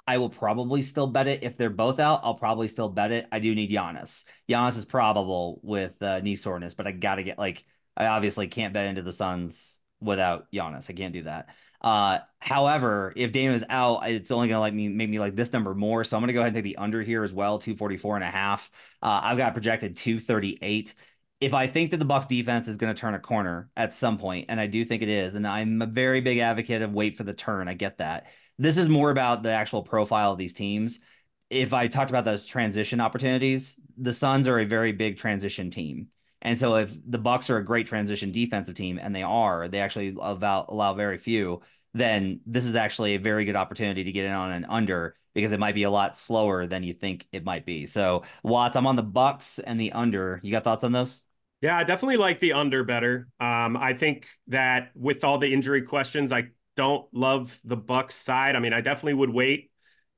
I 0.06 0.18
will 0.18 0.30
probably 0.30 0.82
still 0.82 1.06
bet 1.06 1.26
it. 1.26 1.44
If 1.44 1.56
they're 1.56 1.70
both 1.70 2.00
out, 2.00 2.20
I'll 2.25 2.35
probably 2.35 2.68
still 2.68 2.88
bet 2.88 3.12
it. 3.12 3.26
I 3.30 3.38
do 3.38 3.54
need 3.54 3.70
Giannis. 3.70 4.25
Giannis 4.49 4.76
is 4.76 4.85
probable 4.85 5.61
with 5.62 6.00
uh, 6.02 6.20
knee 6.20 6.37
soreness, 6.37 6.75
but 6.75 6.87
I 6.87 6.92
got 6.92 7.16
to 7.16 7.23
get 7.23 7.38
like 7.38 7.64
I 7.97 8.06
obviously 8.06 8.49
can't 8.49 8.73
bet 8.73 8.87
into 8.87 9.02
the 9.02 9.12
Suns 9.12 9.78
without 10.00 10.50
Giannis. 10.52 10.88
I 10.88 10.94
can't 10.94 11.12
do 11.12 11.25
that. 11.25 11.49
Uh, 11.80 12.18
however, 12.38 13.12
if 13.16 13.32
Dame 13.32 13.52
is 13.52 13.64
out, 13.68 14.08
it's 14.10 14.30
only 14.30 14.49
gonna 14.49 14.60
like 14.60 14.75
me 14.75 14.88
make 14.88 15.08
me 15.08 15.18
like 15.18 15.37
this 15.37 15.52
number 15.52 15.75
more. 15.75 16.04
So 16.04 16.16
I'm 16.16 16.22
gonna 16.22 16.32
go 16.32 16.40
ahead 16.40 16.54
and 16.54 16.56
take 16.56 16.64
the 16.64 16.80
under 16.80 17.02
here 17.02 17.25
as 17.25 17.32
well, 17.32 17.58
244 17.58 18.16
and 18.16 18.25
a 18.25 18.30
half. 18.30 18.70
Uh, 19.02 19.20
I've 19.22 19.38
got 19.38 19.54
projected 19.54 19.96
238. 19.96 20.94
If 21.40 21.54
I 21.54 21.66
think 21.68 21.92
that 21.92 21.96
the 21.96 22.04
Bucks 22.04 22.26
defense 22.26 22.68
is 22.68 22.76
going 22.76 22.94
to 22.94 23.00
turn 23.00 23.14
a 23.14 23.18
corner 23.18 23.70
at 23.75 23.94
some 23.94 24.18
point, 24.18 24.46
and 24.50 24.60
I 24.60 24.66
do 24.66 24.84
think 24.84 25.02
it 25.02 25.08
is, 25.08 25.37
and 25.37 25.46
I'm 25.46 25.80
a 25.80 25.87
very 25.87 26.20
big 26.20 26.37
advocate 26.38 26.82
of 26.82 26.92
wait 26.92 27.16
for 27.16 27.25
the 27.25 27.32
turn. 27.32 27.66
I 27.66 27.72
get 27.72 27.96
that. 27.96 28.26
This 28.58 28.76
is 28.76 28.90
more 28.90 29.10
about 29.10 29.42
the 29.42 29.50
actual 29.50 29.82
profile 29.82 30.32
of 30.32 30.38
these 30.38 30.52
teams. 30.52 31.00
If 31.49 31.72
I 31.72 31.88
talked 31.88 32.10
about 32.10 32.26
those 32.26 32.44
transition 32.44 33.00
opportunities, 33.00 33.76
the 33.96 34.12
Suns 34.12 34.49
are 34.49 34.60
a 34.60 34.66
very 34.66 34.92
big 34.92 35.16
transition 35.16 35.70
team. 35.70 36.08
And 36.42 36.59
so 36.59 36.76
if 36.76 36.97
the 37.06 37.18
Bucks 37.18 37.50
are 37.50 37.59
a 37.59 37.64
great 37.64 37.87
transition 37.87 38.32
defensive 38.32 38.75
team, 38.75 38.99
and 39.00 39.14
they 39.14 39.23
are, 39.23 39.68
they 39.68 39.80
actually 39.80 40.16
allow, 40.18 40.66
allow 40.68 40.94
very 40.94 41.18
few, 41.18 41.61
then 41.92 42.40
this 42.47 42.64
is 42.64 42.75
actually 42.75 43.14
a 43.14 43.18
very 43.18 43.44
good 43.44 43.56
opportunity 43.56 44.04
to 44.04 44.12
get 44.12 44.25
in 44.25 44.32
on 44.32 44.52
an 44.52 44.64
under 44.68 45.16
because 45.35 45.52
it 45.52 45.61
might 45.61 45.75
be 45.75 45.82
a 45.82 45.90
lot 45.90 46.16
slower 46.16 46.66
than 46.66 46.82
you 46.82 46.94
think 46.94 47.26
it 47.32 47.44
might 47.44 47.66
be. 47.66 47.87
So 47.87 48.23
Watts, 48.42 48.76
I'm 48.76 48.87
on 48.87 48.97
the 48.97 49.02
Bucks 49.02 49.59
and 49.59 49.80
the 49.80 49.92
under. 49.92 50.41
You 50.43 50.50
got 50.50 50.64
thoughts 50.64 50.84
on 50.84 50.93
those? 50.93 51.23
Yeah, 51.60 51.76
I 51.76 51.84
definitely 51.84 52.17
like 52.17 52.41
the 52.41 52.54
under 52.54 52.84
better. 52.84 53.28
Um, 53.38 53.76
I 53.76 53.93
think 53.93 54.26
that 54.49 54.93
with 54.95 55.25
all 55.25 55.38
the 55.38 55.52
injury 55.52 55.82
questions, 55.82 56.32
I 56.32 56.49
don't 56.76 57.06
love 57.12 57.60
the 57.64 57.76
Bucks 57.76 58.14
side. 58.14 58.56
I 58.56 58.60
mean, 58.60 58.73
I 58.73 58.80
definitely 58.80 59.14
would 59.14 59.30
wait 59.30 59.71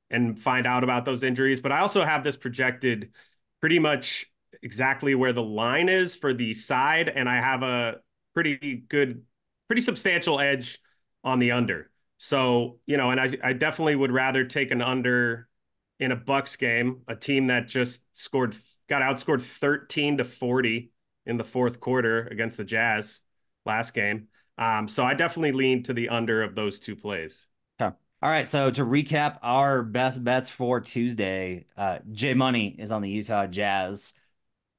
and 0.09 0.41
find 0.41 0.67
out 0.67 0.85
about 0.85 1.05
those 1.05 1.23
injuries, 1.23 1.61
but 1.61 1.73
I 1.73 1.81
also 1.81 2.05
have 2.05 2.23
this 2.23 2.37
projected 2.37 3.11
pretty 3.61 3.79
much 3.79 4.31
exactly 4.63 5.15
where 5.15 5.33
the 5.33 5.43
line 5.43 5.89
is 5.89 6.15
for 6.15 6.33
the 6.33 6.55
side, 6.55 7.09
and 7.09 7.29
I 7.29 7.37
have 7.37 7.63
a 7.63 7.97
pretty 8.35 8.85
good, 8.89 9.23
pretty 9.69 9.83
substantial 9.83 10.41
edge 10.41 10.79
on 11.25 11.39
the 11.39 11.53
under. 11.53 11.91
So, 12.19 12.79
you 12.87 12.97
know, 12.97 13.11
and 13.11 13.21
I, 13.21 13.37
I 13.43 13.53
definitely 13.53 13.97
would 13.97 14.13
rather 14.13 14.45
take 14.45 14.71
an 14.71 14.81
under 14.81 15.49
in 15.99 16.13
a 16.13 16.17
Bucks 16.17 16.57
game, 16.57 17.03
a 17.09 17.17
team 17.17 17.49
that 17.49 17.69
just 17.69 18.03
scored, 18.17 18.57
got 18.89 19.03
outscored 19.03 19.43
13 19.43 20.19
to 20.19 20.25
40 20.25 20.91
in 21.27 21.37
the 21.37 21.45
fourth 21.45 21.81
quarter 21.81 22.27
against 22.27 22.57
the 22.57 22.65
Jazz 22.65 23.21
last 23.67 23.95
game. 23.95 24.29
Um, 24.59 24.89
so 24.89 25.05
I 25.05 25.15
definitely 25.15 25.53
lean 25.53 25.83
to 25.85 25.93
the 25.93 26.09
under 26.09 26.43
of 26.43 26.55
those 26.55 26.79
two 26.79 26.97
plays. 26.97 27.49
All 28.23 28.31
right. 28.31 28.49
So 28.49 28.71
to 28.71 28.85
recap 28.85 29.39
our 29.43 29.83
best 29.83 30.23
bets 30.23 30.49
for 30.49 30.81
Tuesday, 30.81 31.67
uh, 31.77 31.99
Jay 32.13 32.35
Money 32.35 32.77
is 32.79 32.93
on 32.93 33.03
the 33.03 33.11
Utah 33.11 33.49
Jazz. 33.49 34.15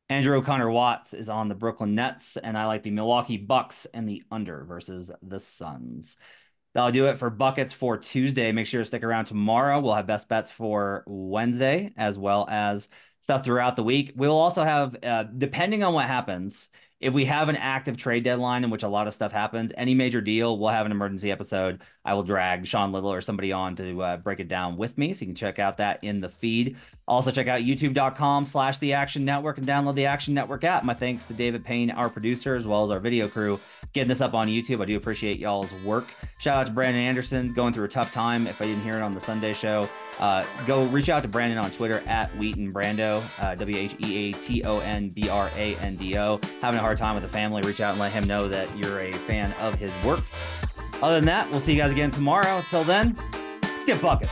Andrew 0.09 0.37
O'Connor 0.37 0.69
Watts 0.69 1.13
is 1.13 1.29
on 1.29 1.47
the 1.47 1.55
Brooklyn 1.55 1.95
Nets, 1.95 2.37
and 2.37 2.57
I 2.57 2.65
like 2.65 2.83
the 2.83 2.91
Milwaukee 2.91 3.37
Bucks 3.37 3.87
and 3.93 4.07
the 4.07 4.23
under 4.31 4.63
versus 4.65 5.09
the 5.21 5.39
Suns. 5.39 6.17
That'll 6.73 6.91
do 6.91 7.07
it 7.07 7.19
for 7.19 7.29
buckets 7.29 7.71
for 7.71 7.97
Tuesday. 7.97 8.51
Make 8.51 8.67
sure 8.67 8.81
to 8.81 8.85
stick 8.85 9.03
around 9.03 9.25
tomorrow. 9.25 9.79
We'll 9.79 9.93
have 9.93 10.07
best 10.07 10.27
bets 10.27 10.51
for 10.51 11.03
Wednesday 11.05 11.93
as 11.95 12.17
well 12.17 12.47
as 12.49 12.89
stuff 13.21 13.45
throughout 13.45 13.75
the 13.75 13.83
week. 13.83 14.11
We'll 14.15 14.35
also 14.35 14.63
have, 14.63 14.97
uh, 15.03 15.23
depending 15.23 15.83
on 15.83 15.93
what 15.93 16.07
happens, 16.07 16.69
if 16.99 17.13
we 17.13 17.25
have 17.25 17.49
an 17.49 17.57
active 17.57 17.97
trade 17.97 18.23
deadline 18.23 18.63
in 18.63 18.69
which 18.69 18.83
a 18.83 18.87
lot 18.87 19.07
of 19.07 19.13
stuff 19.13 19.31
happens, 19.31 19.71
any 19.77 19.93
major 19.93 20.21
deal, 20.21 20.57
we'll 20.57 20.69
have 20.69 20.85
an 20.85 20.91
emergency 20.91 21.31
episode. 21.31 21.81
I 22.05 22.13
will 22.13 22.23
drag 22.23 22.65
Sean 22.65 22.91
Little 22.93 23.11
or 23.11 23.21
somebody 23.21 23.51
on 23.51 23.75
to 23.75 24.01
uh, 24.01 24.17
break 24.17 24.39
it 24.39 24.47
down 24.47 24.77
with 24.77 24.97
me. 24.97 25.13
So 25.13 25.21
you 25.21 25.27
can 25.27 25.35
check 25.35 25.59
out 25.59 25.77
that 25.77 26.01
in 26.01 26.21
the 26.21 26.29
feed. 26.29 26.77
Also 27.07 27.31
check 27.31 27.47
out 27.47 27.61
youtube.com 27.61 28.45
slash 28.45 28.77
the 28.77 28.93
action 28.93 29.25
network 29.25 29.57
and 29.57 29.67
download 29.67 29.95
the 29.95 30.05
action 30.05 30.33
network 30.33 30.63
app. 30.63 30.83
My 30.83 30.93
thanks 30.93 31.25
to 31.25 31.33
David 31.33 31.65
Payne, 31.65 31.91
our 31.91 32.09
producer, 32.09 32.55
as 32.55 32.65
well 32.65 32.83
as 32.83 32.91
our 32.91 32.99
video 32.99 33.27
crew 33.27 33.59
getting 33.91 34.07
this 34.07 34.21
up 34.21 34.33
on 34.33 34.47
YouTube. 34.47 34.81
I 34.81 34.85
do 34.85 34.95
appreciate 34.95 35.37
y'all's 35.37 35.71
work. 35.85 36.07
Shout 36.39 36.57
out 36.57 36.67
to 36.67 36.71
Brandon 36.71 37.01
Anderson 37.01 37.53
going 37.53 37.73
through 37.73 37.85
a 37.85 37.89
tough 37.89 38.11
time. 38.11 38.47
If 38.47 38.61
I 38.61 38.65
didn't 38.65 38.83
hear 38.83 38.93
it 38.93 39.01
on 39.01 39.13
the 39.13 39.21
Sunday 39.21 39.53
show, 39.53 39.87
uh, 40.19 40.45
go 40.65 40.85
reach 40.85 41.09
out 41.09 41.23
to 41.23 41.27
Brandon 41.27 41.57
on 41.57 41.71
Twitter 41.71 42.03
at 42.07 42.35
Wheaton 42.37 42.73
Brando, 42.73 43.21
uh, 43.41 43.55
W 43.55 43.77
H 43.77 43.95
E 43.99 44.29
A 44.29 44.31
T 44.39 44.63
O 44.63 44.79
N 44.79 45.09
B 45.09 45.29
R 45.29 45.51
A 45.55 45.75
N 45.77 45.97
D 45.97 46.17
O. 46.17 46.39
Having 46.61 46.79
a 46.79 46.81
hard 46.81 46.97
time 46.97 47.15
with 47.15 47.23
the 47.23 47.29
family, 47.29 47.61
reach 47.63 47.81
out 47.81 47.91
and 47.91 47.99
let 47.99 48.13
him 48.13 48.23
know 48.25 48.47
that 48.47 48.75
you're 48.77 48.99
a 48.99 49.11
fan 49.11 49.51
of 49.53 49.75
his 49.75 49.91
work. 50.05 50.21
Other 51.01 51.15
than 51.15 51.25
that, 51.25 51.49
we'll 51.51 51.59
see 51.59 51.73
you 51.73 51.77
guys 51.77 51.91
again 51.91 52.11
tomorrow. 52.11 52.57
Until 52.57 52.85
then, 52.85 53.17
get 53.85 54.01
buckets. 54.01 54.31